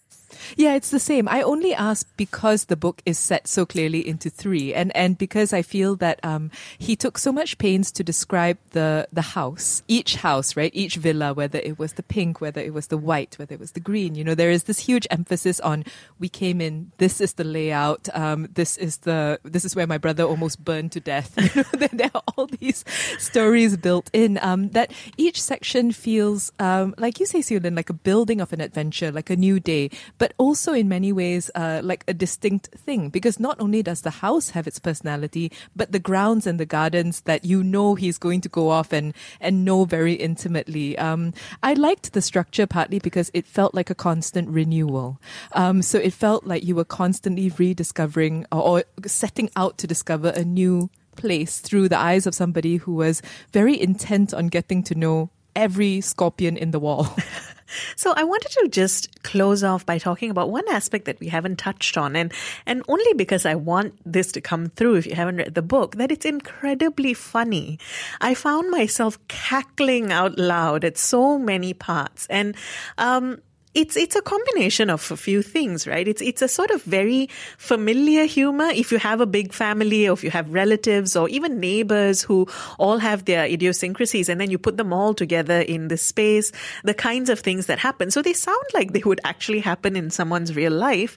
Yeah, 0.58 0.76
it's 0.76 0.90
the 0.90 1.00
same. 1.00 1.28
I 1.28 1.42
only 1.42 1.74
ask 1.74 2.08
because 2.18 2.66
the 2.66 2.76
book 2.76 3.02
is 3.06 3.18
set 3.18 3.48
so 3.48 3.66
clearly 3.66 4.08
into 4.08 4.30
three, 4.30 4.74
and 4.74 4.96
and 4.96 5.18
because 5.18 5.54
I 5.54 5.62
feel 5.62 5.96
that 5.98 6.20
um, 6.24 6.52
he 6.78 6.96
took 6.96 7.18
so 7.18 7.32
much 7.32 7.58
pains 7.58 7.92
to 7.94 8.04
describe 8.04 8.58
the 8.72 9.08
the 9.12 9.22
house, 9.22 9.84
each 9.88 10.16
house, 10.18 10.56
right, 10.56 10.72
each 10.74 10.96
villa, 10.96 11.34
whether 11.34 11.60
it 11.60 11.80
was 11.80 11.94
the 11.94 12.04
pink, 12.04 12.42
whether 12.42 12.62
it 12.62 12.74
was 12.74 12.88
the 12.88 12.98
white, 12.98 13.38
whether 13.38 13.54
it 13.54 13.60
was 13.60 13.72
the 13.72 13.80
green. 13.80 14.16
You 14.16 14.24
know, 14.24 14.36
there 14.36 14.52
is 14.52 14.64
this 14.64 14.80
huge 14.80 15.08
emphasis 15.12 15.60
on 15.60 15.86
we 16.20 16.30
came 16.30 16.62
in. 16.62 16.92
This 16.98 17.22
is 17.22 17.34
the 17.34 17.44
layout. 17.44 18.10
Um, 18.14 18.48
this 18.54 18.78
is 18.78 18.98
the 18.98 19.40
this 19.44 19.66
is 19.66 19.76
where 19.76 19.88
my 19.88 19.98
brother 19.98 20.24
almost 20.24 20.64
burned 20.64 20.92
to 20.94 21.00
death. 21.00 21.36
You 21.52 21.64
know, 21.64 21.88
there, 21.92 22.12
are 22.14 22.24
all 22.38 22.48
these 22.48 22.86
stories 23.18 23.76
built 23.76 24.10
in. 24.14 24.40
Um, 24.42 24.70
that 24.70 24.92
each 25.18 25.42
section 25.42 25.92
feels, 25.92 26.52
um, 26.60 26.96
like 26.98 27.20
you 27.20 27.26
say, 27.26 27.40
Siew 27.40 27.62
Lyn, 27.62 27.76
like 27.76 27.90
a 27.90 27.94
building 27.94 28.40
of 28.40 28.54
an 28.54 28.62
adventure, 28.62 29.12
like 29.12 29.30
a 29.30 29.36
new 29.36 29.60
day, 29.60 29.90
but 30.18 30.31
also 30.38 30.74
in 30.74 30.88
many 30.88 31.12
ways 31.12 31.50
uh, 31.56 31.82
like 31.84 32.04
a 32.08 32.14
distinct 32.14 32.70
thing. 32.78 33.10
Because 33.10 33.40
not 33.40 33.60
only 33.60 33.84
does 33.84 34.02
the 34.02 34.10
house 34.10 34.52
have 34.52 34.68
its 34.68 34.80
personality, 34.80 35.52
but 35.76 35.92
the 35.92 36.00
grounds 36.00 36.48
and 36.48 36.60
the 36.60 36.66
gardens 36.66 37.22
that 37.22 37.46
you 37.46 37.64
know 37.64 37.96
he's 37.96 38.18
going 38.18 38.42
to 38.42 38.50
go 38.50 38.70
off 38.70 38.94
and 38.94 39.14
and 39.40 39.66
know 39.66 39.86
very 39.86 40.14
intimately. 40.14 40.98
Um, 40.98 41.34
I 41.64 41.74
liked 41.74 42.14
the 42.14 42.22
structure 42.22 42.68
partly 42.68 43.00
because 43.00 43.32
it 43.34 43.46
felt 43.46 43.74
like 43.74 43.90
a 43.90 43.96
constant 43.96 44.50
renewal. 44.50 45.20
Um, 45.54 45.82
so 45.82 45.98
it 45.98 46.14
felt 46.14 46.46
like 46.46 46.64
you 46.64 46.76
were 46.76 46.86
constantly 46.86 47.50
rediscovering 47.50 48.46
or, 48.52 48.62
or 48.62 48.84
setting 49.06 49.50
out 49.56 49.78
to 49.80 49.88
discover 49.88 50.30
a 50.30 50.44
new 50.44 50.90
place 51.16 51.60
through 51.60 51.90
the 51.90 51.98
eyes 51.98 52.26
of 52.26 52.36
somebody 52.36 52.78
who 52.78 52.96
was 52.96 53.22
very 53.52 53.80
intent 53.80 54.34
on 54.34 54.48
getting 54.48 54.84
to 54.84 54.96
know 54.96 55.30
every 55.56 56.02
scorpion 56.02 56.58
in 56.58 56.72
the 56.72 56.80
wall. 56.80 57.16
So 57.96 58.14
I 58.16 58.24
wanted 58.24 58.52
to 58.52 58.68
just 58.70 59.24
close 59.24 59.64
off 59.64 59.86
by 59.86 59.98
talking 59.98 60.30
about 60.30 60.50
one 60.50 60.68
aspect 60.70 61.06
that 61.06 61.20
we 61.20 61.28
haven't 61.28 61.58
touched 61.58 61.98
on 61.98 62.16
and 62.16 62.34
and 62.66 62.84
only 62.88 63.14
because 63.14 63.46
I 63.46 63.56
want 63.56 64.00
this 64.06 64.32
to 64.34 64.42
come 64.42 64.70
through 64.70 64.96
if 64.96 65.06
you 65.06 65.16
haven't 65.16 65.38
read 65.38 65.56
the 65.56 65.62
book 65.62 65.96
that 65.96 66.12
it's 66.12 66.26
incredibly 66.26 67.14
funny. 67.14 67.80
I 68.20 68.34
found 68.34 68.70
myself 68.72 69.20
cackling 69.28 70.12
out 70.12 70.38
loud 70.38 70.84
at 70.84 70.98
so 70.98 71.38
many 71.38 71.74
parts 71.74 72.28
and 72.30 72.56
um 72.98 73.42
it's 73.74 73.96
it's 73.96 74.16
a 74.16 74.22
combination 74.22 74.90
of 74.90 75.12
a 75.12 75.18
few 75.18 75.42
things, 75.42 75.88
right? 75.88 76.08
It's 76.08 76.22
it's 76.22 76.42
a 76.42 76.48
sort 76.48 76.72
of 76.72 76.84
very 76.84 77.30
familiar 77.58 78.26
humor. 78.26 78.66
If 78.66 78.92
you 78.92 79.00
have 79.00 79.22
a 79.22 79.26
big 79.26 79.54
family, 79.54 80.08
or 80.08 80.14
if 80.14 80.24
you 80.24 80.32
have 80.32 80.52
relatives, 80.54 81.16
or 81.16 81.30
even 81.30 81.60
neighbors 81.60 82.22
who 82.22 82.48
all 82.78 82.98
have 82.98 83.26
their 83.26 83.46
idiosyncrasies, 83.46 84.28
and 84.28 84.42
then 84.42 84.52
you 84.52 84.58
put 84.58 84.78
them 84.78 84.92
all 84.92 85.14
together 85.14 85.62
in 85.62 85.88
this 85.88 86.04
space, 86.04 86.52
the 86.84 86.94
kinds 86.94 87.30
of 87.30 87.40
things 87.40 87.68
that 87.68 87.80
happen. 87.80 88.12
So 88.12 88.22
they 88.22 88.34
sound 88.34 88.66
like 88.74 88.92
they 88.92 89.04
would 89.06 89.22
actually 89.24 89.62
happen 89.62 89.96
in 89.96 90.10
someone's 90.10 90.56
real 90.56 90.74
life. 90.74 91.16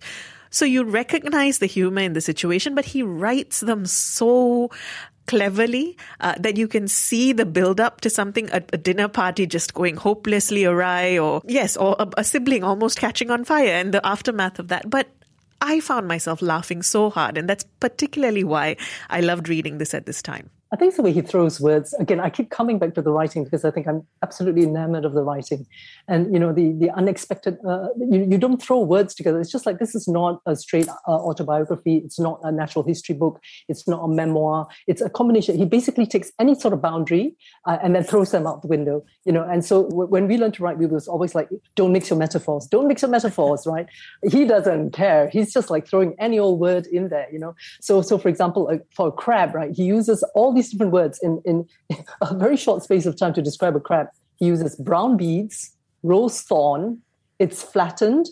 So 0.50 0.64
you 0.64 0.84
recognize 0.84 1.58
the 1.58 1.66
humor 1.66 2.02
in 2.02 2.12
the 2.12 2.20
situation, 2.20 2.76
but 2.76 2.84
he 2.84 3.02
writes 3.02 3.58
them 3.58 3.86
so 3.86 4.70
cleverly 5.26 5.96
uh, 6.20 6.34
that 6.38 6.56
you 6.56 6.68
can 6.68 6.88
see 6.88 7.32
the 7.32 7.46
build 7.46 7.80
up 7.80 8.00
to 8.02 8.10
something 8.10 8.48
a, 8.50 8.62
a, 8.72 8.76
dinner 8.76 9.08
party 9.08 9.46
just 9.46 9.72
going 9.74 9.96
hopelessly 9.96 10.64
awry 10.64 11.16
or 11.18 11.40
yes 11.46 11.76
or 11.76 11.96
a, 11.98 12.08
a 12.18 12.24
sibling 12.24 12.62
almost 12.62 12.98
catching 12.98 13.30
on 13.30 13.44
fire 13.44 13.68
and 13.68 13.94
the 13.94 14.06
aftermath 14.06 14.58
of 14.58 14.68
that 14.68 14.88
but 14.90 15.08
I 15.60 15.80
found 15.80 16.06
myself 16.06 16.42
laughing 16.42 16.82
so 16.82 17.08
hard, 17.08 17.38
and 17.38 17.48
that's 17.48 17.64
particularly 17.80 18.44
why 18.44 18.76
I 19.08 19.22
loved 19.22 19.48
reading 19.48 19.78
this 19.78 19.94
at 19.94 20.04
this 20.04 20.20
time. 20.20 20.50
I 20.72 20.76
think 20.76 20.88
it's 20.88 20.96
the 20.96 21.02
way 21.02 21.12
he 21.12 21.20
throws 21.20 21.60
words. 21.60 21.94
Again, 21.94 22.18
I 22.18 22.30
keep 22.30 22.50
coming 22.50 22.78
back 22.78 22.94
to 22.94 23.02
the 23.02 23.12
writing 23.12 23.44
because 23.44 23.64
I 23.64 23.70
think 23.70 23.86
I'm 23.86 24.04
absolutely 24.22 24.64
enamored 24.64 25.04
of 25.04 25.12
the 25.12 25.22
writing, 25.22 25.66
and 26.08 26.32
you 26.32 26.38
know 26.40 26.52
the 26.52 26.72
the 26.72 26.90
unexpected. 26.90 27.58
Uh, 27.66 27.88
you 27.96 28.26
you 28.30 28.38
don't 28.38 28.60
throw 28.60 28.80
words 28.80 29.14
together. 29.14 29.40
It's 29.40 29.52
just 29.52 29.66
like 29.66 29.78
this 29.78 29.94
is 29.94 30.08
not 30.08 30.40
a 30.46 30.56
straight 30.56 30.88
uh, 30.88 30.92
autobiography. 31.06 31.98
It's 31.98 32.18
not 32.18 32.40
a 32.42 32.50
natural 32.50 32.84
history 32.84 33.14
book. 33.14 33.40
It's 33.68 33.86
not 33.86 34.02
a 34.02 34.08
memoir. 34.08 34.66
It's 34.88 35.00
a 35.00 35.08
combination. 35.08 35.56
He 35.56 35.64
basically 35.64 36.06
takes 36.06 36.32
any 36.40 36.54
sort 36.58 36.74
of 36.74 36.82
boundary 36.82 37.36
uh, 37.66 37.78
and 37.82 37.94
then 37.94 38.02
throws 38.02 38.32
them 38.32 38.46
out 38.46 38.62
the 38.62 38.68
window. 38.68 39.04
You 39.24 39.32
know, 39.32 39.44
and 39.44 39.64
so 39.64 39.84
w- 39.84 40.08
when 40.08 40.26
we 40.26 40.38
learned 40.38 40.54
to 40.54 40.64
write, 40.64 40.78
we 40.78 40.86
was 40.86 41.06
always 41.06 41.36
like, 41.36 41.48
"Don't 41.76 41.92
mix 41.92 42.10
your 42.10 42.18
metaphors. 42.18 42.66
Don't 42.66 42.88
mix 42.88 43.02
your 43.02 43.12
metaphors." 43.12 43.64
right? 43.66 43.86
He 44.28 44.44
doesn't 44.44 44.90
care. 44.90 45.28
He's 45.28 45.52
just 45.52 45.70
like 45.70 45.86
throwing 45.86 46.16
any 46.18 46.38
old 46.38 46.58
word 46.58 46.86
in 46.86 47.10
there. 47.10 47.28
You 47.30 47.38
know. 47.38 47.54
So 47.80 48.02
so 48.02 48.18
for 48.18 48.28
example, 48.28 48.68
uh, 48.72 48.78
for 48.90 49.08
a 49.08 49.12
crab, 49.12 49.54
right? 49.54 49.70
He 49.70 49.84
uses 49.84 50.24
all 50.34 50.52
these 50.52 50.63
different 50.70 50.92
words 50.92 51.18
in, 51.22 51.42
in 51.44 51.66
a 52.20 52.34
very 52.34 52.56
short 52.56 52.82
space 52.82 53.06
of 53.06 53.16
time 53.16 53.32
to 53.34 53.42
describe 53.42 53.76
a 53.76 53.80
crab. 53.80 54.08
He 54.36 54.46
uses 54.46 54.76
brown 54.76 55.16
beads, 55.16 55.70
rose 56.02 56.40
thorn, 56.42 57.00
it's 57.38 57.62
flattened, 57.62 58.28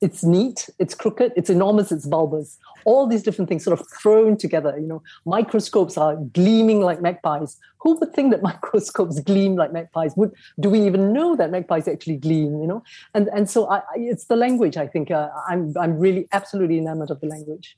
it's 0.00 0.22
neat, 0.22 0.68
it's 0.78 0.94
crooked, 0.94 1.32
it's 1.36 1.48
enormous, 1.48 1.90
it's 1.90 2.06
bulbous. 2.06 2.58
All 2.84 3.06
these 3.06 3.22
different 3.22 3.48
things 3.48 3.64
sort 3.64 3.78
of 3.80 3.86
thrown 4.00 4.36
together. 4.36 4.78
You 4.78 4.86
know, 4.86 5.02
microscopes 5.24 5.96
are 5.96 6.16
gleaming 6.16 6.80
like 6.80 7.00
magpies. 7.00 7.56
Who 7.78 7.98
would 7.98 8.12
think 8.12 8.30
that 8.32 8.42
microscopes 8.50 9.20
gleam 9.20 9.56
like 9.56 9.72
magpies? 9.72 10.12
Would 10.16 10.32
do 10.60 10.68
we 10.68 10.80
even 10.86 11.12
know 11.12 11.34
that 11.36 11.50
magpies 11.50 11.88
actually 11.88 12.18
gleam? 12.18 12.60
You 12.60 12.66
know, 12.66 12.82
and 13.14 13.28
and 13.28 13.48
so 13.48 13.68
I, 13.70 13.82
it's 13.94 14.26
the 14.26 14.36
language. 14.36 14.76
I 14.76 14.86
think 14.86 15.10
uh, 15.10 15.30
I'm 15.48 15.74
I'm 15.78 15.98
really 15.98 16.28
absolutely 16.32 16.78
enamored 16.78 17.10
of 17.10 17.20
the 17.20 17.26
language 17.26 17.76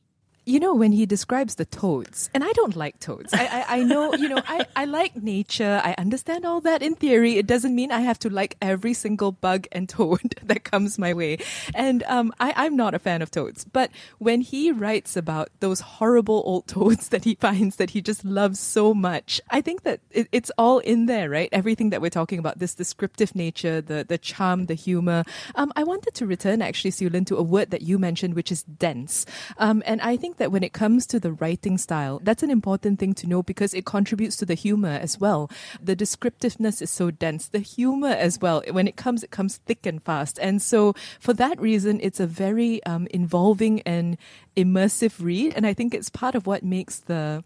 you 0.49 0.59
know, 0.59 0.75
when 0.75 0.93
he 0.93 1.05
describes 1.05 1.57
the 1.57 1.67
toads, 1.67 2.31
and 2.33 2.43
I 2.43 2.51
don't 2.53 2.75
like 2.75 2.99
toads. 3.01 3.35
I, 3.35 3.45
I, 3.45 3.65
I, 3.81 3.83
know, 3.83 4.15
you 4.15 4.31
know, 4.31 4.41
I, 4.49 4.65
I 4.75 4.87
like 4.87 5.15
nature. 5.15 5.79
I 5.85 5.95
understand 5.99 6.47
all 6.47 6.63
that 6.63 6.83
in 6.83 6.95
theory. 6.95 7.37
It 7.37 7.47
doesn't 7.47 7.75
mean 7.75 7.93
I 7.93 8.01
have 8.01 8.19
to 8.21 8.31
like 8.31 8.57
every 8.63 8.95
single 8.95 9.31
bug 9.31 9.67
and 9.73 9.87
toad 9.91 10.37
that 10.45 10.65
comes 10.65 10.99
my 10.99 11.13
way. 11.13 11.39
And 11.75 12.03
um, 12.05 12.33
I, 12.41 12.55
I'm 12.57 12.77
not 12.77 12.95
a 12.95 12.99
fan 12.99 13.21
of 13.21 13.31
toads. 13.31 13.65
But 13.65 13.91
when 14.17 14.41
he 14.41 14.73
writes 14.73 15.19
about 15.19 15.51
those 15.61 15.81
horrible 15.81 16.43
old 16.47 16.67
toads 16.67 17.11
that 17.11 17.25
he 17.25 17.35
finds 17.35 17.77
that 17.77 17.91
he 17.91 18.01
just 18.01 18.25
loves 18.25 18.59
so 18.59 18.95
much, 18.95 19.43
I 19.51 19.61
think 19.61 19.83
that 19.83 20.01
it, 20.11 20.29
it's 20.33 20.51
all 20.57 20.79
in 20.79 21.05
there, 21.05 21.29
right? 21.29 21.51
Everything 21.53 21.91
that 21.91 22.01
we're 22.01 22.09
talking 22.09 22.39
about, 22.39 22.59
this 22.59 22.75
descriptive 22.75 23.35
nature, 23.35 23.83
the, 23.83 24.03
the 24.09 24.17
charm, 24.17 24.65
the 24.65 24.75
humor. 24.75 25.25
Um, 25.57 25.75
I 25.77 25.85
wanted 25.85 26.15
to 26.15 26.27
return 26.27 26.63
actually, 26.63 26.93
Siew 26.93 27.13
Lyn, 27.13 27.27
to 27.27 27.37
a 27.37 27.43
word 27.43 27.71
that 27.71 27.83
you 27.83 27.99
mentioned, 27.99 28.33
which 28.33 28.51
is 28.51 28.63
dense. 28.63 29.27
Um, 29.59 29.83
and 29.85 30.01
I 30.01 30.17
think 30.17 30.38
that 30.39 30.53
when 30.53 30.63
it 30.63 30.73
comes 30.73 31.07
to 31.07 31.21
the 31.21 31.33
writing 31.33 31.79
style, 31.79 32.21
that's 32.23 32.43
an 32.43 32.51
important 32.51 32.99
thing 32.99 33.15
to 33.15 33.27
know 33.27 33.43
because 33.43 33.75
it 33.75 33.85
contributes 33.85 34.37
to 34.37 34.47
the 34.47 34.55
humor 34.55 34.99
as 35.01 35.21
well. 35.21 35.51
The 35.83 35.97
descriptiveness 35.97 36.81
is 36.83 36.91
so 36.91 37.11
dense, 37.11 37.49
the 37.49 37.59
humor 37.59 38.09
as 38.09 38.41
well. 38.41 38.63
When 38.71 38.89
it 38.89 38.97
comes, 38.97 39.23
it 39.23 39.31
comes 39.31 39.59
thick 39.67 39.87
and 39.87 40.03
fast. 40.03 40.39
And 40.41 40.61
so 40.63 40.95
for 41.21 41.33
that 41.35 41.61
reason, 41.61 42.01
it's 42.03 42.21
a 42.21 42.27
very 42.27 42.83
um, 42.85 43.07
involving 43.11 43.81
and 43.83 44.17
immersive 44.57 45.23
read. 45.23 45.53
And 45.55 45.67
I 45.67 45.75
think 45.75 45.95
it's 45.95 46.11
part 46.11 46.35
of 46.35 46.47
what 46.47 46.63
makes 46.63 46.99
the 46.99 47.45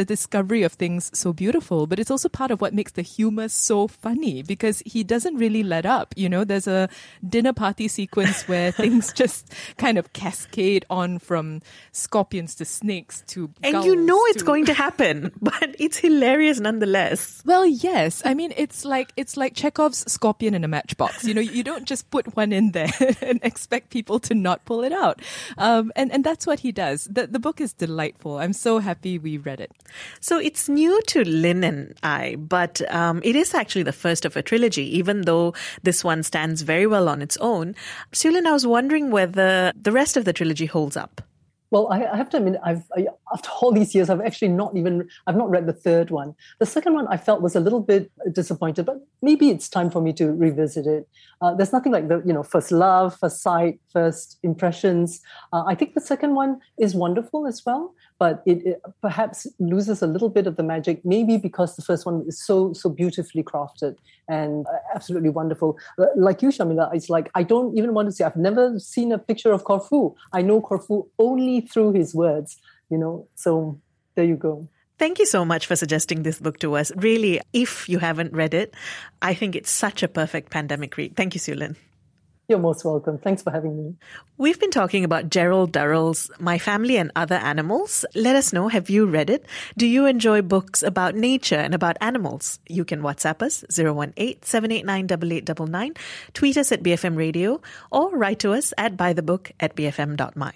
the 0.00 0.04
discovery 0.06 0.62
of 0.62 0.72
things 0.72 1.10
so 1.12 1.30
beautiful, 1.30 1.86
but 1.86 1.98
it's 1.98 2.10
also 2.10 2.30
part 2.30 2.50
of 2.50 2.62
what 2.62 2.72
makes 2.72 2.92
the 2.92 3.02
humor 3.02 3.50
so 3.50 3.86
funny 3.86 4.42
because 4.42 4.82
he 4.86 5.04
doesn't 5.04 5.36
really 5.36 5.62
let 5.62 5.84
up. 5.84 6.14
You 6.16 6.26
know, 6.26 6.42
there's 6.42 6.66
a 6.66 6.88
dinner 7.28 7.52
party 7.52 7.86
sequence 7.86 8.48
where 8.48 8.72
things 8.82 9.12
just 9.12 9.52
kind 9.76 9.98
of 9.98 10.14
cascade 10.14 10.86
on 10.88 11.18
from 11.18 11.60
scorpions 11.92 12.54
to 12.54 12.64
snakes 12.64 13.22
to 13.26 13.50
and 13.62 13.84
you 13.84 13.94
know 13.94 14.18
it's 14.28 14.38
to... 14.38 14.44
going 14.46 14.64
to 14.64 14.72
happen, 14.72 15.32
but 15.42 15.76
it's 15.78 15.98
hilarious 15.98 16.60
nonetheless. 16.60 17.42
Well, 17.44 17.66
yes, 17.66 18.22
I 18.24 18.32
mean 18.32 18.54
it's 18.56 18.86
like 18.86 19.12
it's 19.18 19.36
like 19.36 19.54
Chekhov's 19.54 20.10
scorpion 20.10 20.54
in 20.54 20.64
a 20.64 20.68
matchbox. 20.68 21.24
You 21.24 21.34
know, 21.34 21.42
you 21.42 21.62
don't 21.62 21.84
just 21.84 22.10
put 22.10 22.34
one 22.36 22.52
in 22.52 22.70
there 22.70 22.88
and 23.20 23.38
expect 23.42 23.90
people 23.90 24.18
to 24.20 24.34
not 24.34 24.64
pull 24.64 24.82
it 24.82 24.94
out, 24.94 25.20
um, 25.58 25.92
and 25.94 26.10
and 26.10 26.24
that's 26.24 26.46
what 26.46 26.60
he 26.60 26.72
does. 26.72 27.04
The 27.04 27.26
the 27.26 27.38
book 27.38 27.60
is 27.60 27.74
delightful. 27.74 28.38
I'm 28.38 28.54
so 28.54 28.78
happy 28.78 29.18
we 29.18 29.36
read 29.36 29.60
it. 29.60 29.72
So 30.20 30.38
it's 30.38 30.68
new 30.68 31.00
to 31.08 31.24
Lin 31.24 31.64
and 31.64 31.94
I, 32.02 32.36
but 32.38 32.82
um, 32.92 33.20
it 33.24 33.36
is 33.36 33.54
actually 33.54 33.82
the 33.82 33.92
first 33.92 34.24
of 34.24 34.36
a 34.36 34.42
trilogy, 34.42 34.96
even 34.96 35.22
though 35.22 35.54
this 35.82 36.04
one 36.04 36.22
stands 36.22 36.62
very 36.62 36.86
well 36.86 37.08
on 37.08 37.22
its 37.22 37.36
own. 37.38 37.74
Siew 38.12 38.32
Lyn, 38.32 38.46
I 38.46 38.52
was 38.52 38.66
wondering 38.66 39.10
whether 39.10 39.72
the 39.80 39.92
rest 39.92 40.16
of 40.16 40.24
the 40.24 40.32
trilogy 40.32 40.66
holds 40.66 40.96
up. 40.96 41.22
Well, 41.70 41.86
I, 41.92 42.04
I, 42.04 42.16
have 42.16 42.28
to 42.30 42.38
admit, 42.38 42.56
I've 42.64 42.82
I, 42.96 43.06
after 43.32 43.48
all 43.60 43.70
these 43.70 43.94
years, 43.94 44.10
I've 44.10 44.20
actually 44.20 44.48
not 44.48 44.76
even 44.76 45.08
I've 45.26 45.36
not 45.36 45.50
read 45.50 45.66
the 45.66 45.72
third 45.72 46.10
one. 46.10 46.34
The 46.58 46.66
second 46.66 46.94
one 46.94 47.06
I 47.06 47.16
felt 47.16 47.42
was 47.42 47.54
a 47.54 47.60
little 47.60 47.80
bit 47.80 48.10
disappointed, 48.32 48.86
but 48.86 48.96
maybe 49.22 49.50
it's 49.50 49.68
time 49.68 49.88
for 49.88 50.02
me 50.02 50.12
to 50.14 50.32
revisit 50.32 50.86
it. 50.86 51.08
Uh, 51.40 51.54
there's 51.54 51.72
nothing 51.72 51.92
like 51.92 52.08
the 52.08 52.22
you 52.26 52.32
know 52.32 52.42
first 52.42 52.72
love, 52.72 53.16
first 53.16 53.40
sight, 53.40 53.78
first 53.92 54.38
impressions. 54.42 55.20
Uh, 55.52 55.62
I 55.64 55.76
think 55.76 55.94
the 55.94 56.00
second 56.00 56.34
one 56.34 56.60
is 56.76 56.96
wonderful 56.96 57.46
as 57.46 57.62
well, 57.64 57.94
but 58.20 58.42
it, 58.44 58.64
it, 58.66 58.82
perhaps 59.00 59.46
loses 59.58 60.02
a 60.02 60.06
little 60.06 60.28
bit 60.28 60.46
of 60.46 60.56
the 60.56 60.62
magic. 60.62 61.02
Maybe 61.04 61.38
because 61.38 61.74
the 61.74 61.82
first 61.82 62.04
one 62.04 62.22
is 62.28 62.38
so 62.38 62.72
so 62.74 62.90
beautifully 62.90 63.42
crafted 63.42 63.96
and 64.28 64.66
uh, 64.66 64.78
absolutely 64.94 65.30
wonderful. 65.30 65.78
Like 66.14 66.42
you, 66.42 66.50
Sharmila, 66.50 66.94
it's 66.94 67.10
like 67.10 67.30
I 67.34 67.42
don't 67.42 67.76
even 67.76 67.94
want 67.94 68.08
to 68.08 68.12
say 68.12 68.24
I've 68.24 68.36
never 68.36 68.78
seen 68.78 69.10
a 69.10 69.18
picture 69.18 69.52
of 69.52 69.64
Corfu. 69.64 70.14
I 70.32 70.42
know 70.42 70.60
Corfu 70.60 71.06
only 71.18 71.62
through 71.62 71.94
his 71.94 72.14
words. 72.14 72.58
You 72.90 72.98
know, 72.98 73.26
so 73.34 73.80
there 74.14 74.26
you 74.26 74.36
go. 74.36 74.68
Thank 74.98 75.18
you 75.18 75.24
so 75.24 75.46
much 75.46 75.66
for 75.66 75.74
suggesting 75.74 76.22
this 76.22 76.38
book 76.38 76.58
to 76.58 76.76
us. 76.76 76.92
Really, 76.94 77.40
if 77.54 77.88
you 77.88 77.98
haven't 77.98 78.34
read 78.34 78.52
it, 78.52 78.74
I 79.22 79.32
think 79.32 79.56
it's 79.56 79.70
such 79.70 80.02
a 80.02 80.08
perfect 80.08 80.50
pandemic 80.50 80.94
read. 80.98 81.16
Thank 81.16 81.34
you, 81.34 81.40
Siew 81.40 81.56
Lyn. 81.56 81.76
You're 82.50 82.58
most 82.58 82.84
welcome. 82.84 83.16
Thanks 83.18 83.42
for 83.44 83.52
having 83.52 83.76
me. 83.76 83.94
We've 84.36 84.58
been 84.58 84.72
talking 84.72 85.04
about 85.04 85.30
Gerald 85.30 85.70
Durrell's 85.70 86.32
My 86.40 86.58
Family 86.58 86.96
and 86.96 87.12
Other 87.14 87.36
Animals. 87.36 88.04
Let 88.16 88.34
us 88.34 88.52
know, 88.52 88.66
have 88.66 88.90
you 88.90 89.06
read 89.06 89.30
it? 89.30 89.46
Do 89.78 89.86
you 89.86 90.06
enjoy 90.06 90.42
books 90.42 90.82
about 90.82 91.14
nature 91.14 91.54
and 91.54 91.76
about 91.76 91.96
animals? 92.00 92.58
You 92.68 92.84
can 92.84 93.02
WhatsApp 93.02 93.40
us 93.42 93.62
018-789-8899, 93.70 95.96
tweet 96.34 96.56
us 96.56 96.72
at 96.72 96.82
BFM 96.82 97.16
Radio, 97.16 97.60
or 97.92 98.16
write 98.16 98.40
to 98.40 98.52
us 98.52 98.74
at 98.76 98.96
buythebook 98.96 99.52
at 99.60 99.76
bfm.my. 99.76 100.54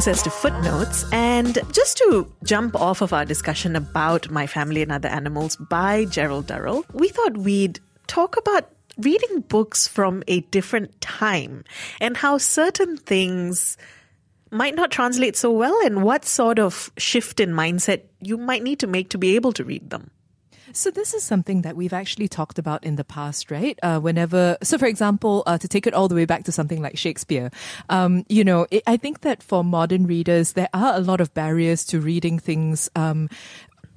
brings 0.00 0.18
us 0.18 0.22
to 0.22 0.30
footnotes. 0.30 1.04
And 1.12 1.58
just 1.72 1.98
to 1.98 2.32
jump 2.44 2.74
off 2.74 3.02
of 3.02 3.12
our 3.12 3.26
discussion 3.26 3.76
about 3.76 4.30
My 4.30 4.46
Family 4.46 4.80
and 4.80 4.90
Other 4.90 5.10
Animals 5.10 5.56
by 5.56 6.06
Gerald 6.06 6.46
Durrell, 6.46 6.86
we 6.94 7.10
thought 7.10 7.36
we'd 7.36 7.80
talk 8.06 8.38
about 8.38 8.70
reading 8.96 9.40
books 9.40 9.86
from 9.86 10.22
a 10.26 10.40
different 10.52 10.98
time 11.02 11.64
and 12.00 12.16
how 12.16 12.38
certain 12.38 12.96
things 12.96 13.76
might 14.50 14.74
not 14.74 14.90
translate 14.90 15.36
so 15.36 15.50
well 15.50 15.78
and 15.84 16.02
what 16.02 16.24
sort 16.24 16.58
of 16.58 16.90
shift 16.96 17.38
in 17.38 17.50
mindset 17.50 18.00
you 18.20 18.38
might 18.38 18.62
need 18.62 18.78
to 18.78 18.86
make 18.86 19.10
to 19.10 19.18
be 19.18 19.36
able 19.36 19.52
to 19.52 19.64
read 19.64 19.90
them. 19.90 20.10
So 20.72 20.90
this 20.90 21.14
is 21.14 21.24
something 21.24 21.62
that 21.62 21.74
we've 21.74 21.92
actually 21.92 22.28
talked 22.28 22.58
about 22.58 22.84
in 22.84 22.96
the 22.96 23.04
past, 23.04 23.50
right? 23.50 23.78
Uh, 23.82 23.98
whenever, 23.98 24.56
so 24.62 24.78
for 24.78 24.86
example, 24.86 25.42
uh, 25.46 25.58
to 25.58 25.66
take 25.66 25.86
it 25.86 25.94
all 25.94 26.06
the 26.06 26.14
way 26.14 26.26
back 26.26 26.44
to 26.44 26.52
something 26.52 26.80
like 26.80 26.96
Shakespeare, 26.96 27.50
um, 27.88 28.24
you 28.28 28.44
know, 28.44 28.66
it, 28.70 28.84
I 28.86 28.96
think 28.96 29.22
that 29.22 29.42
for 29.42 29.64
modern 29.64 30.06
readers, 30.06 30.52
there 30.52 30.68
are 30.72 30.94
a 30.94 31.00
lot 31.00 31.20
of 31.20 31.34
barriers 31.34 31.84
to 31.86 32.00
reading 32.00 32.38
things 32.38 32.88
um, 32.94 33.28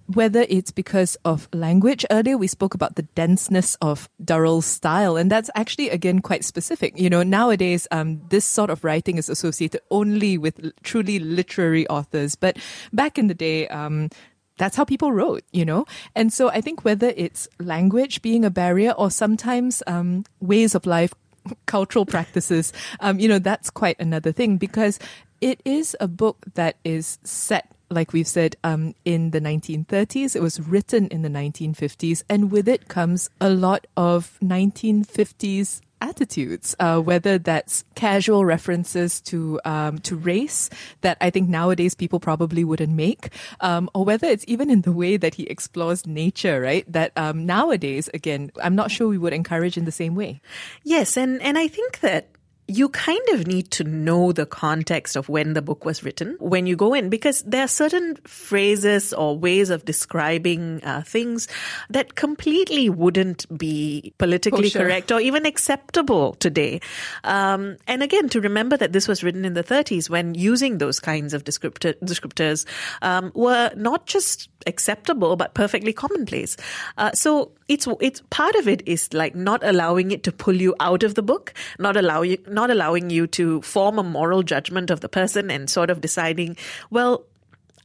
whether 0.07 0.45
it's 0.49 0.71
because 0.71 1.15
of 1.23 1.47
language. 1.53 2.05
Earlier, 2.11 2.37
we 2.37 2.47
spoke 2.47 2.73
about 2.73 2.95
the 2.95 3.03
denseness 3.03 3.75
of 3.81 4.09
Durrell's 4.23 4.65
style, 4.65 5.15
and 5.15 5.31
that's 5.31 5.49
actually, 5.55 5.89
again, 5.89 6.19
quite 6.19 6.43
specific. 6.43 6.99
You 6.99 7.09
know, 7.09 7.23
nowadays, 7.23 7.87
um, 7.89 8.21
this 8.29 8.45
sort 8.45 8.69
of 8.69 8.83
writing 8.83 9.17
is 9.17 9.29
associated 9.29 9.81
only 9.91 10.37
with 10.37 10.59
truly 10.83 11.19
literary 11.19 11.87
authors. 11.87 12.35
But 12.35 12.57
back 12.91 13.17
in 13.17 13.27
the 13.27 13.33
day, 13.33 13.67
um, 13.69 14.09
that's 14.57 14.75
how 14.75 14.85
people 14.85 15.11
wrote, 15.11 15.43
you 15.51 15.65
know? 15.65 15.85
And 16.15 16.31
so 16.31 16.49
I 16.49 16.61
think 16.61 16.85
whether 16.85 17.13
it's 17.15 17.47
language 17.59 18.21
being 18.21 18.45
a 18.45 18.49
barrier 18.49 18.91
or 18.91 19.09
sometimes 19.09 19.81
um, 19.87 20.25
ways 20.39 20.75
of 20.75 20.85
life, 20.85 21.13
cultural 21.65 22.05
practices, 22.05 22.73
um, 22.99 23.19
you 23.19 23.27
know, 23.27 23.39
that's 23.39 23.69
quite 23.69 23.99
another 23.99 24.31
thing 24.31 24.57
because 24.57 24.99
it 25.41 25.61
is 25.65 25.95
a 25.99 26.07
book 26.07 26.45
that 26.53 26.77
is 26.83 27.19
set 27.23 27.69
like 27.89 28.11
we've 28.11 28.27
said, 28.27 28.55
um, 28.63 28.95
in 29.05 29.29
the 29.31 29.39
1930s. 29.39 30.35
It 30.35 30.41
was 30.41 30.59
written 30.59 31.07
in 31.07 31.21
the 31.21 31.29
1950s, 31.29 32.23
and 32.27 32.51
with 32.51 32.67
it 32.67 32.87
comes 32.87 33.29
a 33.39 33.49
lot 33.49 33.85
of 33.95 34.37
1950s 34.43 35.81
attitudes, 36.03 36.75
uh, 36.79 36.99
whether 36.99 37.39
that's 37.39 37.85
casual 37.95 38.43
references 38.43 39.21
to 39.21 39.59
um, 39.63 39.97
to 39.99 40.15
race 40.15 40.69
that 41.01 41.17
I 41.21 41.29
think 41.29 41.47
nowadays 41.49 41.95
people 41.95 42.19
probably 42.19 42.63
wouldn't 42.63 42.91
make, 42.93 43.31
um, 43.61 43.89
or 43.95 44.03
whether 44.03 44.27
it's 44.27 44.43
even 44.47 44.69
in 44.69 44.81
the 44.81 44.91
way 44.91 45.15
that 45.17 45.33
he 45.35 45.43
explores 45.43 46.05
nature, 46.05 46.59
right? 46.59 46.83
That 46.91 47.11
um, 47.15 47.45
nowadays, 47.45 48.09
again, 48.13 48.51
I'm 48.61 48.75
not 48.75 48.91
sure 48.91 49.07
we 49.07 49.17
would 49.17 49.33
encourage 49.33 49.77
in 49.77 49.85
the 49.85 49.91
same 49.91 50.13
way. 50.13 50.41
Yes, 50.83 51.17
and 51.17 51.41
and 51.41 51.57
I 51.57 51.67
think 51.67 52.01
that 52.01 52.27
you 52.67 52.87
kind 52.89 53.21
of 53.33 53.45
need 53.45 53.71
to 53.71 53.83
know 53.83 54.31
the 54.31 54.45
context 54.45 55.15
of 55.15 55.27
when 55.27 55.53
the 55.53 55.61
book 55.61 55.83
was 55.83 56.03
written 56.03 56.37
when 56.39 56.65
you 56.65 56.75
go 56.75 56.93
in 56.93 57.09
because 57.09 57.41
there 57.43 57.63
are 57.63 57.67
certain 57.67 58.15
phrases 58.25 59.13
or 59.13 59.37
ways 59.37 59.69
of 59.69 59.83
describing 59.83 60.81
uh, 60.83 61.01
things 61.01 61.47
that 61.89 62.15
completely 62.15 62.89
wouldn't 62.89 63.45
be 63.57 64.13
politically 64.17 64.69
sure. 64.69 64.83
correct 64.83 65.11
or 65.11 65.19
even 65.19 65.45
acceptable 65.45 66.33
today. 66.35 66.79
Um, 67.25 67.77
and 67.87 68.01
again, 68.01 68.29
to 68.29 68.39
remember 68.39 68.77
that 68.77 68.93
this 68.93 69.07
was 69.07 69.23
written 69.23 69.43
in 69.43 69.53
the 69.53 69.63
30s 69.63 70.09
when 70.09 70.33
using 70.33 70.77
those 70.77 70.99
kinds 70.99 71.33
of 71.33 71.43
descriptor, 71.43 71.93
descriptors 71.95 72.65
um, 73.01 73.31
were 73.35 73.71
not 73.75 74.05
just 74.05 74.49
acceptable 74.67 75.35
but 75.35 75.53
perfectly 75.53 75.93
commonplace. 75.93 76.55
Uh, 76.97 77.11
so 77.11 77.51
it's 77.67 77.87
it's 77.99 78.21
part 78.29 78.55
of 78.55 78.67
it 78.67 78.83
is 78.85 79.13
like 79.13 79.35
not 79.35 79.63
allowing 79.63 80.11
it 80.11 80.23
to 80.23 80.31
pull 80.31 80.55
you 80.55 80.75
out 80.79 81.03
of 81.03 81.15
the 81.15 81.21
book, 81.21 81.53
not 81.79 81.97
allow 81.97 82.21
you 82.21 82.37
not 82.53 82.69
allowing 82.69 83.09
you 83.09 83.27
to 83.27 83.61
form 83.61 83.99
a 83.99 84.03
moral 84.03 84.43
judgment 84.43 84.89
of 84.89 85.01
the 85.01 85.09
person 85.09 85.51
and 85.51 85.69
sort 85.69 85.89
of 85.89 86.01
deciding, 86.01 86.57
well, 86.89 87.25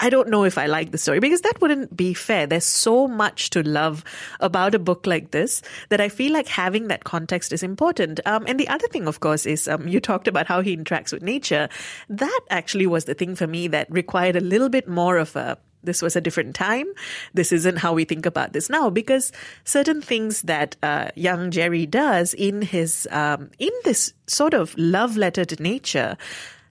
I 0.00 0.10
don't 0.10 0.28
know 0.28 0.44
if 0.44 0.58
I 0.58 0.66
like 0.66 0.92
the 0.92 0.98
story 0.98 1.18
because 1.18 1.40
that 1.40 1.60
wouldn't 1.60 1.96
be 1.96 2.14
fair. 2.14 2.46
There's 2.46 2.64
so 2.64 3.08
much 3.08 3.50
to 3.50 3.62
love 3.62 4.04
about 4.38 4.74
a 4.74 4.78
book 4.78 5.06
like 5.06 5.32
this 5.32 5.60
that 5.88 6.00
I 6.00 6.08
feel 6.08 6.32
like 6.32 6.46
having 6.46 6.86
that 6.88 7.04
context 7.04 7.52
is 7.52 7.64
important. 7.64 8.20
Um, 8.24 8.44
and 8.46 8.60
the 8.60 8.68
other 8.68 8.86
thing, 8.88 9.08
of 9.08 9.20
course, 9.20 9.44
is 9.44 9.66
um, 9.66 9.88
you 9.88 9.98
talked 9.98 10.28
about 10.28 10.46
how 10.46 10.60
he 10.60 10.76
interacts 10.76 11.12
with 11.12 11.22
nature. 11.22 11.68
That 12.08 12.40
actually 12.50 12.86
was 12.86 13.06
the 13.06 13.14
thing 13.14 13.34
for 13.34 13.48
me 13.48 13.66
that 13.68 13.90
required 13.90 14.36
a 14.36 14.40
little 14.40 14.68
bit 14.68 14.88
more 14.88 15.16
of 15.16 15.34
a 15.34 15.58
this 15.82 16.02
was 16.02 16.16
a 16.16 16.20
different 16.20 16.54
time. 16.54 16.86
This 17.34 17.52
isn't 17.52 17.78
how 17.78 17.92
we 17.92 18.04
think 18.04 18.26
about 18.26 18.52
this 18.52 18.68
now 18.68 18.90
because 18.90 19.32
certain 19.64 20.02
things 20.02 20.42
that 20.42 20.76
uh, 20.82 21.08
young 21.14 21.50
Jerry 21.50 21.86
does 21.86 22.34
in 22.34 22.62
his 22.62 23.08
um, 23.10 23.50
in 23.58 23.72
this 23.84 24.12
sort 24.26 24.54
of 24.54 24.76
love 24.76 25.16
letter 25.16 25.44
to 25.44 25.62
nature, 25.62 26.16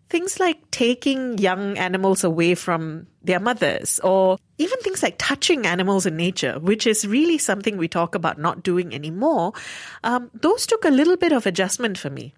things 0.09 0.39
like 0.39 0.69
taking 0.71 1.37
young 1.37 1.77
animals 1.77 2.23
away 2.23 2.55
from 2.55 3.07
their 3.23 3.39
mothers, 3.39 3.99
or 4.03 4.37
even 4.57 4.79
things 4.79 5.03
like 5.03 5.15
touching 5.17 5.65
animals 5.65 6.05
in 6.05 6.15
nature, 6.15 6.59
which 6.59 6.87
is 6.87 7.07
really 7.07 7.37
something 7.37 7.77
we 7.77 7.87
talk 7.87 8.15
about 8.15 8.39
not 8.39 8.63
doing 8.63 8.93
anymore. 8.93 9.53
Um, 10.03 10.29
those 10.33 10.65
took 10.65 10.85
a 10.85 10.89
little 10.89 11.17
bit 11.17 11.31
of 11.31 11.45
adjustment 11.45 11.97
for 11.97 12.09
me. 12.09 12.33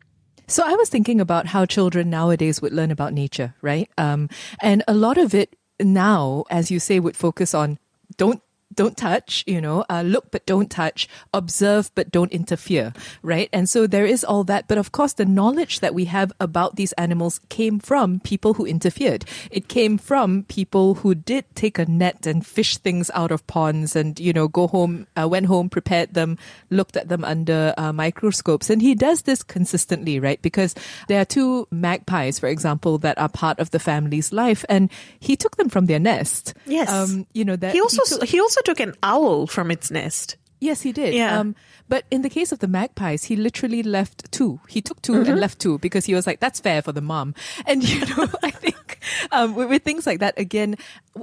So 0.47 0.63
I 0.65 0.73
was 0.73 0.89
thinking 0.89 1.21
about 1.21 1.45
how 1.45 1.67
children 1.67 2.10
nowadays 2.10 2.60
would 2.60 2.73
learn 2.73 2.89
about 2.89 3.13
nature, 3.13 3.53
right? 3.62 3.88
Um, 3.99 4.29
and 4.63 4.84
a 4.88 4.95
lot 4.95 5.19
of 5.19 5.36
it 5.36 5.55
now, 5.80 6.46
as 6.50 6.72
you 6.72 6.80
say, 6.80 7.00
would 7.00 7.15
focus 7.15 7.54
on 7.54 7.80
don't 8.18 8.42
don't 8.73 8.95
touch, 8.95 9.43
you 9.47 9.60
know, 9.60 9.84
uh, 9.89 10.01
look 10.05 10.29
but 10.32 10.45
don't 10.45 10.69
touch, 10.69 11.08
observe 11.34 11.89
but 11.95 12.12
don't 12.12 12.32
interfere, 12.32 12.93
right? 13.23 13.49
And 13.51 13.67
so 13.67 13.88
there 13.88 14.05
is 14.05 14.23
all 14.23 14.43
that. 14.45 14.67
But 14.67 14.77
of 14.77 14.91
course, 14.91 15.13
the 15.13 15.25
knowledge 15.25 15.79
that 15.79 15.93
we 15.95 16.05
have 16.05 16.32
about 16.39 16.75
these 16.75 16.91
animals 16.93 17.39
came 17.49 17.79
from 17.79 18.19
people 18.19 18.53
who 18.53 18.65
interfered. 18.65 19.25
It 19.51 19.67
came 19.67 19.97
from 19.97 20.43
people 20.43 20.95
who 20.95 21.15
did 21.15 21.45
take 21.55 21.79
a 21.79 21.86
net 21.86 22.27
and 22.27 22.45
fish 22.45 22.77
things 22.77 23.10
out 23.13 23.32
of 23.32 23.45
ponds 23.47 23.95
and, 23.95 24.19
you 24.19 24.34
know, 24.34 24.47
go 24.47 24.67
home, 24.67 25.08
uh, 25.19 25.27
went 25.27 25.47
home, 25.47 25.69
prepared 25.69 26.13
them, 26.13 26.38
looked 26.69 26.95
at 26.95 27.10
them 27.10 27.23
under 27.25 27.73
uh, 27.77 27.91
microscopes. 27.91 28.69
And 28.69 28.82
he 28.82 28.93
does 28.95 29.23
this 29.23 29.41
consistently, 29.41 30.19
right? 30.19 30.41
Because 30.41 30.75
there 31.08 31.19
are 31.19 31.25
two 31.25 31.67
magpies, 31.71 32.38
for 32.39 32.47
example, 32.47 32.97
that 32.99 33.17
are 33.17 33.29
part 33.29 33.60
of 33.60 33.71
the 33.71 33.79
family's 33.79 34.32
life. 34.32 34.63
And 34.69 34.91
he 35.19 35.36
took 35.36 35.58
them 35.58 35.69
from 35.69 35.88
their 35.88 35.99
nest. 35.99 36.53
Yes. 36.65 36.89
Um, 36.89 37.25
you 37.34 37.43
know, 37.43 37.55
that 37.55 37.73
He 37.73 37.82
also 37.82 38.03
took- 38.05 38.27
he 38.29 38.39
also 38.39 38.59
took 38.63 38.80
an 38.80 38.95
owl 39.04 39.48
from 39.48 39.72
its 39.72 39.91
nest. 39.91 40.38
Yes, 40.62 40.82
he 40.82 40.91
did. 40.91 41.13
Yeah. 41.13 41.39
Um, 41.39 41.56
but 41.88 42.04
in 42.12 42.22
the 42.22 42.30
case 42.30 42.52
of 42.52 42.60
the 42.60 42.67
magpies, 42.67 43.24
he 43.24 43.38
literally 43.38 43.82
left 43.82 44.30
two. 44.32 44.60
He 44.67 44.82
took 44.82 45.02
2 45.02 45.13
Mm-hmm. 45.13 45.32
and 45.32 45.39
left 45.39 45.60
two 45.60 45.80
because 45.80 46.06
he 46.06 46.13
was 46.13 46.28
like, 46.28 46.41
that's 46.41 46.60
fair 46.60 46.82
for 46.82 46.91
the 46.91 47.02
mom. 47.02 47.34
And, 47.65 47.82
you 47.82 48.02
know, 48.02 48.28
I 48.43 48.52
think 48.52 49.00
um, 49.32 49.56
with, 49.56 49.69
with 49.69 49.84
things 49.84 50.06
like 50.06 50.19
that, 50.19 50.38
again, 50.38 50.76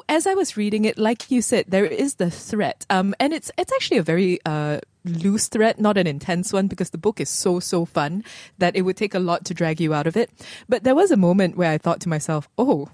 as 0.09 0.27
I 0.27 0.33
was 0.33 0.57
reading 0.57 0.87
it, 0.87 0.96
like 0.96 1.31
you 1.31 1.42
said, 1.42 1.66
there 1.68 1.85
is 1.85 2.14
the 2.14 2.31
threat. 2.31 2.87
Um, 2.88 3.14
and 3.20 3.35
it's, 3.35 3.51
it's 3.59 3.72
actually 3.75 3.99
a 3.99 4.03
very, 4.03 4.38
uh, 4.46 4.81
loose 5.05 5.49
threat, 5.49 5.79
not 5.79 5.99
an 5.99 6.07
intense 6.07 6.51
one, 6.51 6.66
because 6.66 6.88
the 6.90 6.99
book 6.99 7.20
is 7.20 7.29
so, 7.29 7.61
so 7.61 7.85
fun 7.85 8.25
that 8.57 8.75
it 8.75 8.83
would 8.83 8.96
take 8.96 9.14
a 9.14 9.18
lot 9.20 9.44
to 9.44 9.55
drag 9.55 9.83
you 9.83 9.92
out 9.92 10.07
of 10.07 10.16
it. 10.16 10.31
But 10.66 10.83
there 10.83 10.94
was 10.94 11.11
a 11.11 11.16
moment 11.16 11.59
where 11.59 11.70
I 11.70 11.77
thought 11.79 12.01
to 12.01 12.09
myself, 12.09 12.49
oh, 12.57 12.88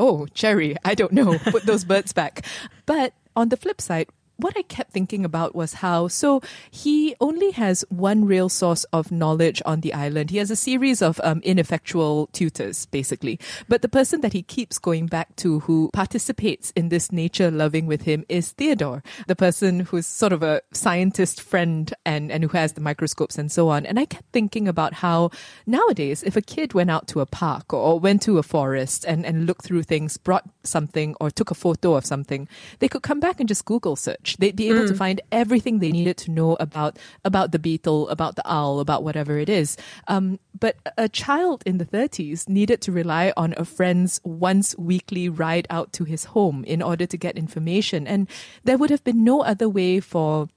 oh, 0.00 0.26
Jerry, 0.34 0.76
I 0.84 0.94
don't 0.96 1.12
know, 1.12 1.38
put 1.38 1.62
those 1.64 1.84
birds 1.92 2.12
back. 2.12 2.44
But 2.86 3.14
on 3.36 3.50
the 3.50 3.56
flip 3.56 3.80
side, 3.80 4.08
what 4.36 4.56
I 4.56 4.62
kept 4.62 4.92
thinking 4.92 5.24
about 5.24 5.54
was 5.54 5.74
how 5.74 6.08
so 6.08 6.42
he 6.70 7.14
only 7.20 7.52
has 7.52 7.84
one 7.88 8.24
real 8.24 8.48
source 8.48 8.84
of 8.92 9.10
knowledge 9.10 9.62
on 9.64 9.80
the 9.80 9.94
island. 9.94 10.30
He 10.30 10.38
has 10.38 10.50
a 10.50 10.56
series 10.56 11.00
of 11.02 11.20
um, 11.24 11.40
ineffectual 11.42 12.28
tutors, 12.32 12.86
basically. 12.86 13.40
But 13.68 13.82
the 13.82 13.88
person 13.88 14.20
that 14.20 14.32
he 14.32 14.42
keeps 14.42 14.78
going 14.78 15.06
back 15.06 15.34
to 15.36 15.60
who 15.60 15.90
participates 15.92 16.72
in 16.76 16.88
this 16.90 17.10
nature 17.10 17.50
loving 17.50 17.86
with 17.86 18.02
him 18.02 18.24
is 18.28 18.52
Theodore, 18.52 19.02
the 19.26 19.36
person 19.36 19.80
who's 19.80 20.06
sort 20.06 20.32
of 20.32 20.42
a 20.42 20.62
scientist 20.72 21.40
friend 21.40 21.92
and, 22.04 22.30
and 22.30 22.44
who 22.44 22.50
has 22.50 22.74
the 22.74 22.80
microscopes 22.80 23.38
and 23.38 23.50
so 23.50 23.68
on. 23.68 23.86
And 23.86 23.98
I 23.98 24.04
kept 24.04 24.32
thinking 24.32 24.68
about 24.68 24.94
how 24.94 25.30
nowadays, 25.66 26.22
if 26.22 26.36
a 26.36 26.42
kid 26.42 26.74
went 26.74 26.90
out 26.90 27.08
to 27.08 27.20
a 27.20 27.26
park 27.26 27.72
or, 27.72 27.98
went 27.98 28.22
to 28.22 28.38
a 28.38 28.42
forest 28.42 29.04
and, 29.06 29.24
and 29.24 29.46
looked 29.46 29.64
through 29.64 29.84
things, 29.84 30.16
brought 30.16 30.44
something 30.62 31.14
or 31.20 31.30
took 31.30 31.50
a 31.50 31.54
photo 31.54 31.94
of 31.94 32.04
something, 32.04 32.48
they 32.80 32.88
could 32.88 33.02
come 33.02 33.20
back 33.20 33.40
and 33.40 33.48
just 33.48 33.64
Google 33.64 33.96
search. 33.96 34.25
They'd 34.34 34.56
be 34.56 34.68
able 34.68 34.88
to 34.88 34.94
find 34.94 35.20
everything 35.30 35.78
they 35.78 35.92
needed 35.92 36.16
to 36.18 36.32
know 36.32 36.56
about 36.58 36.98
about 37.24 37.52
the 37.52 37.58
beetle, 37.58 38.08
about 38.08 38.34
the 38.34 38.42
owl, 38.44 38.80
about 38.80 39.04
whatever 39.04 39.38
it 39.38 39.48
is. 39.48 39.76
Um, 40.08 40.40
but 40.58 40.76
a 40.98 41.08
child 41.08 41.62
in 41.64 41.78
the 41.78 41.84
30s 41.84 42.48
needed 42.48 42.80
to 42.82 42.92
rely 42.92 43.32
on 43.36 43.54
a 43.56 43.64
friend's 43.64 44.20
once 44.24 44.74
weekly 44.78 45.28
ride 45.28 45.66
out 45.70 45.92
to 45.94 46.04
his 46.04 46.24
home 46.24 46.64
in 46.64 46.82
order 46.82 47.06
to 47.06 47.16
get 47.16 47.38
information, 47.38 48.06
and 48.06 48.28
there 48.64 48.78
would 48.78 48.90
have 48.90 49.04
been 49.04 49.22
no 49.22 49.42
other 49.42 49.68
way 49.68 50.00
for 50.00 50.48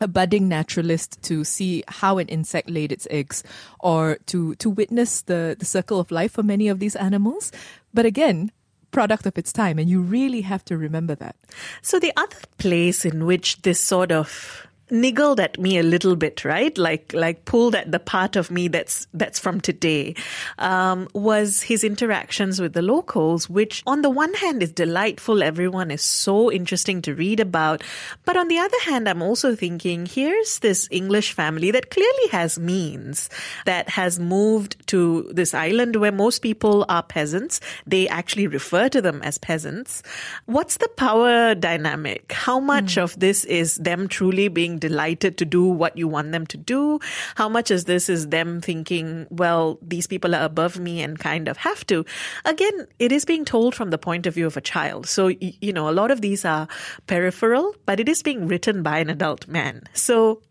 a 0.00 0.08
budding 0.08 0.48
naturalist 0.48 1.20
to 1.22 1.44
see 1.44 1.84
how 1.86 2.18
an 2.18 2.28
insect 2.28 2.70
laid 2.70 2.90
its 2.90 3.06
eggs 3.10 3.42
or 3.80 4.18
to 4.26 4.54
to 4.56 4.70
witness 4.70 5.22
the 5.22 5.56
the 5.58 5.66
circle 5.66 6.00
of 6.00 6.10
life 6.10 6.32
for 6.32 6.42
many 6.42 6.68
of 6.68 6.78
these 6.78 6.96
animals. 6.96 7.52
But 7.92 8.06
again 8.06 8.50
product 8.90 9.26
of 9.26 9.38
its 9.38 9.52
time 9.52 9.78
and 9.78 9.88
you 9.88 10.00
really 10.00 10.40
have 10.42 10.64
to 10.66 10.76
remember 10.76 11.14
that. 11.16 11.36
So 11.82 11.98
the 11.98 12.12
other 12.16 12.36
place 12.58 13.04
in 13.04 13.26
which 13.26 13.62
this 13.62 13.80
sort 13.80 14.12
of 14.12 14.66
niggled 14.90 15.40
at 15.40 15.58
me 15.58 15.78
a 15.78 15.82
little 15.82 16.16
bit, 16.16 16.44
right? 16.44 16.76
Like 16.76 17.12
like 17.12 17.44
pulled 17.44 17.74
at 17.74 17.92
the 17.92 17.98
part 17.98 18.36
of 18.36 18.50
me 18.50 18.68
that's 18.68 19.06
that's 19.14 19.38
from 19.38 19.60
today, 19.60 20.14
um, 20.58 21.08
was 21.14 21.62
his 21.62 21.84
interactions 21.84 22.60
with 22.60 22.72
the 22.72 22.82
locals, 22.82 23.48
which 23.48 23.82
on 23.86 24.02
the 24.02 24.10
one 24.10 24.34
hand 24.34 24.62
is 24.62 24.72
delightful. 24.72 25.42
Everyone 25.42 25.90
is 25.90 26.02
so 26.02 26.50
interesting 26.50 27.02
to 27.02 27.14
read 27.14 27.40
about, 27.40 27.82
but 28.24 28.36
on 28.36 28.48
the 28.48 28.58
other 28.58 28.80
hand, 28.84 29.08
I'm 29.08 29.22
also 29.22 29.54
thinking 29.54 30.06
here's 30.06 30.58
this 30.60 30.88
English 30.90 31.32
family 31.32 31.70
that 31.70 31.90
clearly 31.90 32.28
has 32.32 32.58
means, 32.58 33.30
that 33.66 33.88
has 33.90 34.18
moved 34.18 34.76
to 34.88 35.30
this 35.32 35.54
island 35.54 35.96
where 35.96 36.12
most 36.12 36.40
people 36.40 36.84
are 36.88 37.02
peasants. 37.02 37.60
They 37.86 38.08
actually 38.08 38.46
refer 38.46 38.88
to 38.88 39.00
them 39.00 39.22
as 39.22 39.38
peasants. 39.38 40.02
What's 40.46 40.78
the 40.78 40.88
power 40.88 41.54
dynamic? 41.54 42.32
How 42.32 42.58
much 42.58 42.96
mm. 42.96 43.02
of 43.02 43.18
this 43.18 43.44
is 43.44 43.76
them 43.76 44.08
truly 44.08 44.48
being 44.48 44.78
delighted 44.80 45.38
to 45.38 45.44
do 45.44 45.64
what 45.64 45.96
you 45.96 46.08
want 46.08 46.32
them 46.32 46.46
to 46.46 46.56
do? 46.56 46.98
How 47.36 47.48
much 47.48 47.70
is 47.70 47.84
this 47.84 48.08
is 48.08 48.28
them 48.28 48.60
thinking, 48.60 49.26
well, 49.30 49.78
these 49.82 50.06
people 50.06 50.34
are 50.34 50.44
above 50.44 50.78
me 50.78 51.02
and 51.02 51.18
kind 51.18 51.48
of 51.48 51.56
have 51.58 51.86
to? 51.86 52.04
Again, 52.44 52.86
it 52.98 53.12
is 53.12 53.24
being 53.24 53.44
told 53.44 53.74
from 53.74 53.90
the 53.90 53.98
point 53.98 54.26
of 54.26 54.34
view 54.34 54.46
of 54.46 54.56
a 54.56 54.60
child. 54.60 55.06
So, 55.06 55.28
you 55.28 55.72
know, 55.72 55.88
a 55.88 55.92
lot 55.92 56.10
of 56.10 56.20
these 56.20 56.44
are 56.44 56.66
peripheral, 57.06 57.74
but 57.86 58.00
it 58.00 58.08
is 58.08 58.22
being 58.22 58.48
written 58.48 58.82
by 58.82 58.98
an 58.98 59.10
adult 59.10 59.46
man. 59.46 59.84
So 59.92 60.42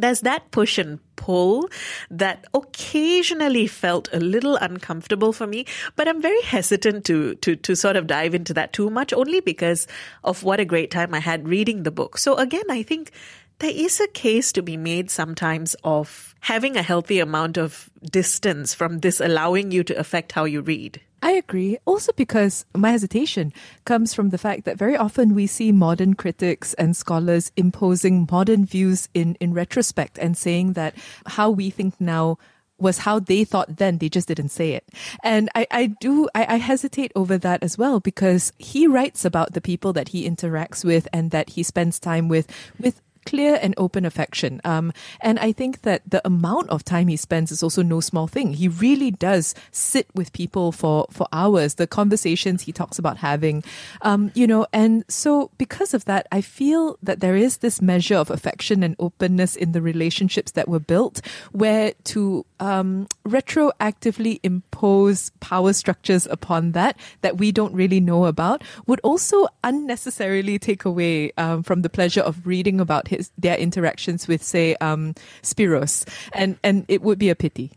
there's 0.00 0.20
that 0.22 0.50
push 0.50 0.78
and 0.78 0.98
pull 1.16 1.68
that 2.10 2.44
occasionally 2.54 3.66
felt 3.66 4.08
a 4.12 4.20
little 4.20 4.56
uncomfortable 4.56 5.32
for 5.32 5.46
me, 5.46 5.66
but 5.96 6.08
I'm 6.08 6.20
very 6.20 6.40
hesitant 6.42 7.04
to, 7.06 7.36
to, 7.36 7.56
to 7.56 7.74
sort 7.74 7.96
of 7.96 8.06
dive 8.06 8.34
into 8.34 8.54
that 8.54 8.72
too 8.72 8.90
much 8.90 9.12
only 9.12 9.40
because 9.40 9.86
of 10.22 10.42
what 10.42 10.60
a 10.60 10.64
great 10.64 10.90
time 10.90 11.14
I 11.14 11.20
had 11.20 11.48
reading 11.48 11.82
the 11.82 11.90
book. 11.90 12.18
So 12.18 12.34
again, 12.36 12.64
I 12.68 12.82
think 12.82 13.12
there 13.58 13.70
is 13.70 14.00
a 14.00 14.08
case 14.08 14.52
to 14.52 14.62
be 14.62 14.76
made 14.76 15.10
sometimes 15.10 15.74
of 15.84 16.34
having 16.40 16.76
a 16.76 16.82
healthy 16.82 17.20
amount 17.20 17.56
of 17.56 17.90
distance 18.10 18.74
from 18.74 19.00
this 19.00 19.20
allowing 19.20 19.70
you 19.70 19.84
to 19.84 19.98
affect 19.98 20.32
how 20.32 20.44
you 20.44 20.60
read. 20.60 21.00
I 21.22 21.32
agree. 21.32 21.78
Also, 21.86 22.12
because 22.12 22.66
my 22.76 22.90
hesitation 22.90 23.50
comes 23.86 24.12
from 24.12 24.28
the 24.28 24.36
fact 24.36 24.64
that 24.66 24.76
very 24.76 24.94
often 24.94 25.34
we 25.34 25.46
see 25.46 25.72
modern 25.72 26.14
critics 26.14 26.74
and 26.74 26.94
scholars 26.94 27.50
imposing 27.56 28.28
modern 28.30 28.66
views 28.66 29.08
in, 29.14 29.34
in 29.40 29.54
retrospect 29.54 30.18
and 30.18 30.36
saying 30.36 30.74
that 30.74 30.94
how 31.24 31.48
we 31.48 31.70
think 31.70 31.98
now 31.98 32.36
was 32.78 32.98
how 32.98 33.20
they 33.20 33.42
thought 33.44 33.78
then. 33.78 33.96
They 33.96 34.10
just 34.10 34.28
didn't 34.28 34.50
say 34.50 34.72
it. 34.72 34.86
And 35.22 35.48
I, 35.54 35.66
I 35.70 35.86
do, 35.86 36.28
I, 36.34 36.44
I, 36.46 36.56
hesitate 36.56 37.12
over 37.14 37.38
that 37.38 37.62
as 37.62 37.78
well 37.78 38.00
because 38.00 38.52
he 38.58 38.86
writes 38.86 39.24
about 39.24 39.54
the 39.54 39.62
people 39.62 39.94
that 39.94 40.08
he 40.08 40.28
interacts 40.28 40.84
with 40.84 41.08
and 41.10 41.30
that 41.30 41.50
he 41.50 41.62
spends 41.62 41.98
time 41.98 42.28
with, 42.28 42.46
with 42.78 43.00
clear 43.24 43.58
and 43.60 43.74
open 43.76 44.04
affection. 44.04 44.60
Um, 44.64 44.92
and 45.20 45.38
I 45.38 45.52
think 45.52 45.82
that 45.82 46.02
the 46.08 46.24
amount 46.26 46.70
of 46.70 46.84
time 46.84 47.08
he 47.08 47.16
spends 47.16 47.52
is 47.52 47.62
also 47.62 47.82
no 47.82 48.00
small 48.00 48.26
thing. 48.26 48.52
He 48.52 48.68
really 48.68 49.10
does 49.10 49.54
sit 49.70 50.06
with 50.14 50.32
people 50.32 50.72
for, 50.72 51.06
for 51.10 51.26
hours, 51.32 51.74
the 51.74 51.86
conversations 51.86 52.62
he 52.62 52.72
talks 52.72 52.98
about 52.98 53.18
having, 53.18 53.64
um, 54.02 54.30
you 54.34 54.46
know, 54.46 54.66
and 54.72 55.04
so 55.08 55.50
because 55.58 55.94
of 55.94 56.04
that, 56.06 56.26
I 56.32 56.40
feel 56.40 56.98
that 57.02 57.20
there 57.20 57.36
is 57.36 57.58
this 57.58 57.80
measure 57.80 58.16
of 58.16 58.30
affection 58.30 58.82
and 58.82 58.96
openness 58.98 59.56
in 59.56 59.72
the 59.72 59.82
relationships 59.82 60.52
that 60.52 60.68
were 60.68 60.80
built 60.80 61.20
where 61.52 61.92
to 62.04 62.44
um, 62.60 63.06
retroactively 63.26 64.40
impose 64.42 65.30
power 65.40 65.72
structures 65.72 66.26
upon 66.26 66.72
that 66.72 66.96
that 67.20 67.38
we 67.38 67.52
don't 67.52 67.74
really 67.74 68.00
know 68.00 68.24
about 68.26 68.62
would 68.86 69.00
also 69.00 69.46
unnecessarily 69.62 70.58
take 70.58 70.84
away 70.84 71.32
um, 71.36 71.62
from 71.62 71.82
the 71.82 71.90
pleasure 71.90 72.20
of 72.20 72.46
reading 72.46 72.80
about 72.80 73.08
his 73.16 73.30
their 73.38 73.56
interactions 73.56 74.28
with, 74.28 74.42
say, 74.42 74.76
um, 74.76 75.14
Spiros, 75.42 76.06
and 76.32 76.58
and 76.62 76.84
it 76.88 77.02
would 77.02 77.18
be 77.18 77.30
a 77.30 77.34
pity. 77.34 77.72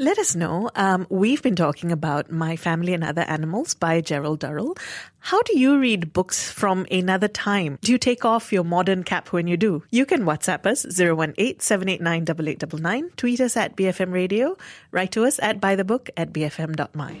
Let 0.00 0.16
us 0.16 0.36
know. 0.36 0.70
Um, 0.76 1.08
we've 1.10 1.42
been 1.42 1.56
talking 1.56 1.90
about 1.90 2.30
My 2.30 2.54
Family 2.54 2.94
and 2.94 3.02
Other 3.02 3.22
Animals 3.22 3.74
by 3.74 4.00
Gerald 4.00 4.38
Durrell. 4.38 4.76
How 5.18 5.42
do 5.42 5.58
you 5.58 5.76
read 5.76 6.12
books 6.12 6.52
from 6.52 6.86
another 6.88 7.26
time? 7.26 7.80
Do 7.82 7.90
you 7.90 7.98
take 7.98 8.24
off 8.24 8.52
your 8.52 8.62
modern 8.62 9.02
cap 9.02 9.32
when 9.32 9.48
you 9.48 9.56
do? 9.56 9.82
You 9.90 10.06
can 10.06 10.22
WhatsApp 10.22 10.66
us 10.66 10.86
018-789-8899, 10.86 13.16
tweet 13.16 13.40
us 13.40 13.56
at 13.56 13.74
BFM 13.74 14.12
Radio, 14.12 14.56
write 14.92 15.10
to 15.12 15.24
us 15.24 15.40
at 15.42 15.60
bythebook 15.60 16.10
at 16.16 16.32
bfm.my. 16.32 17.20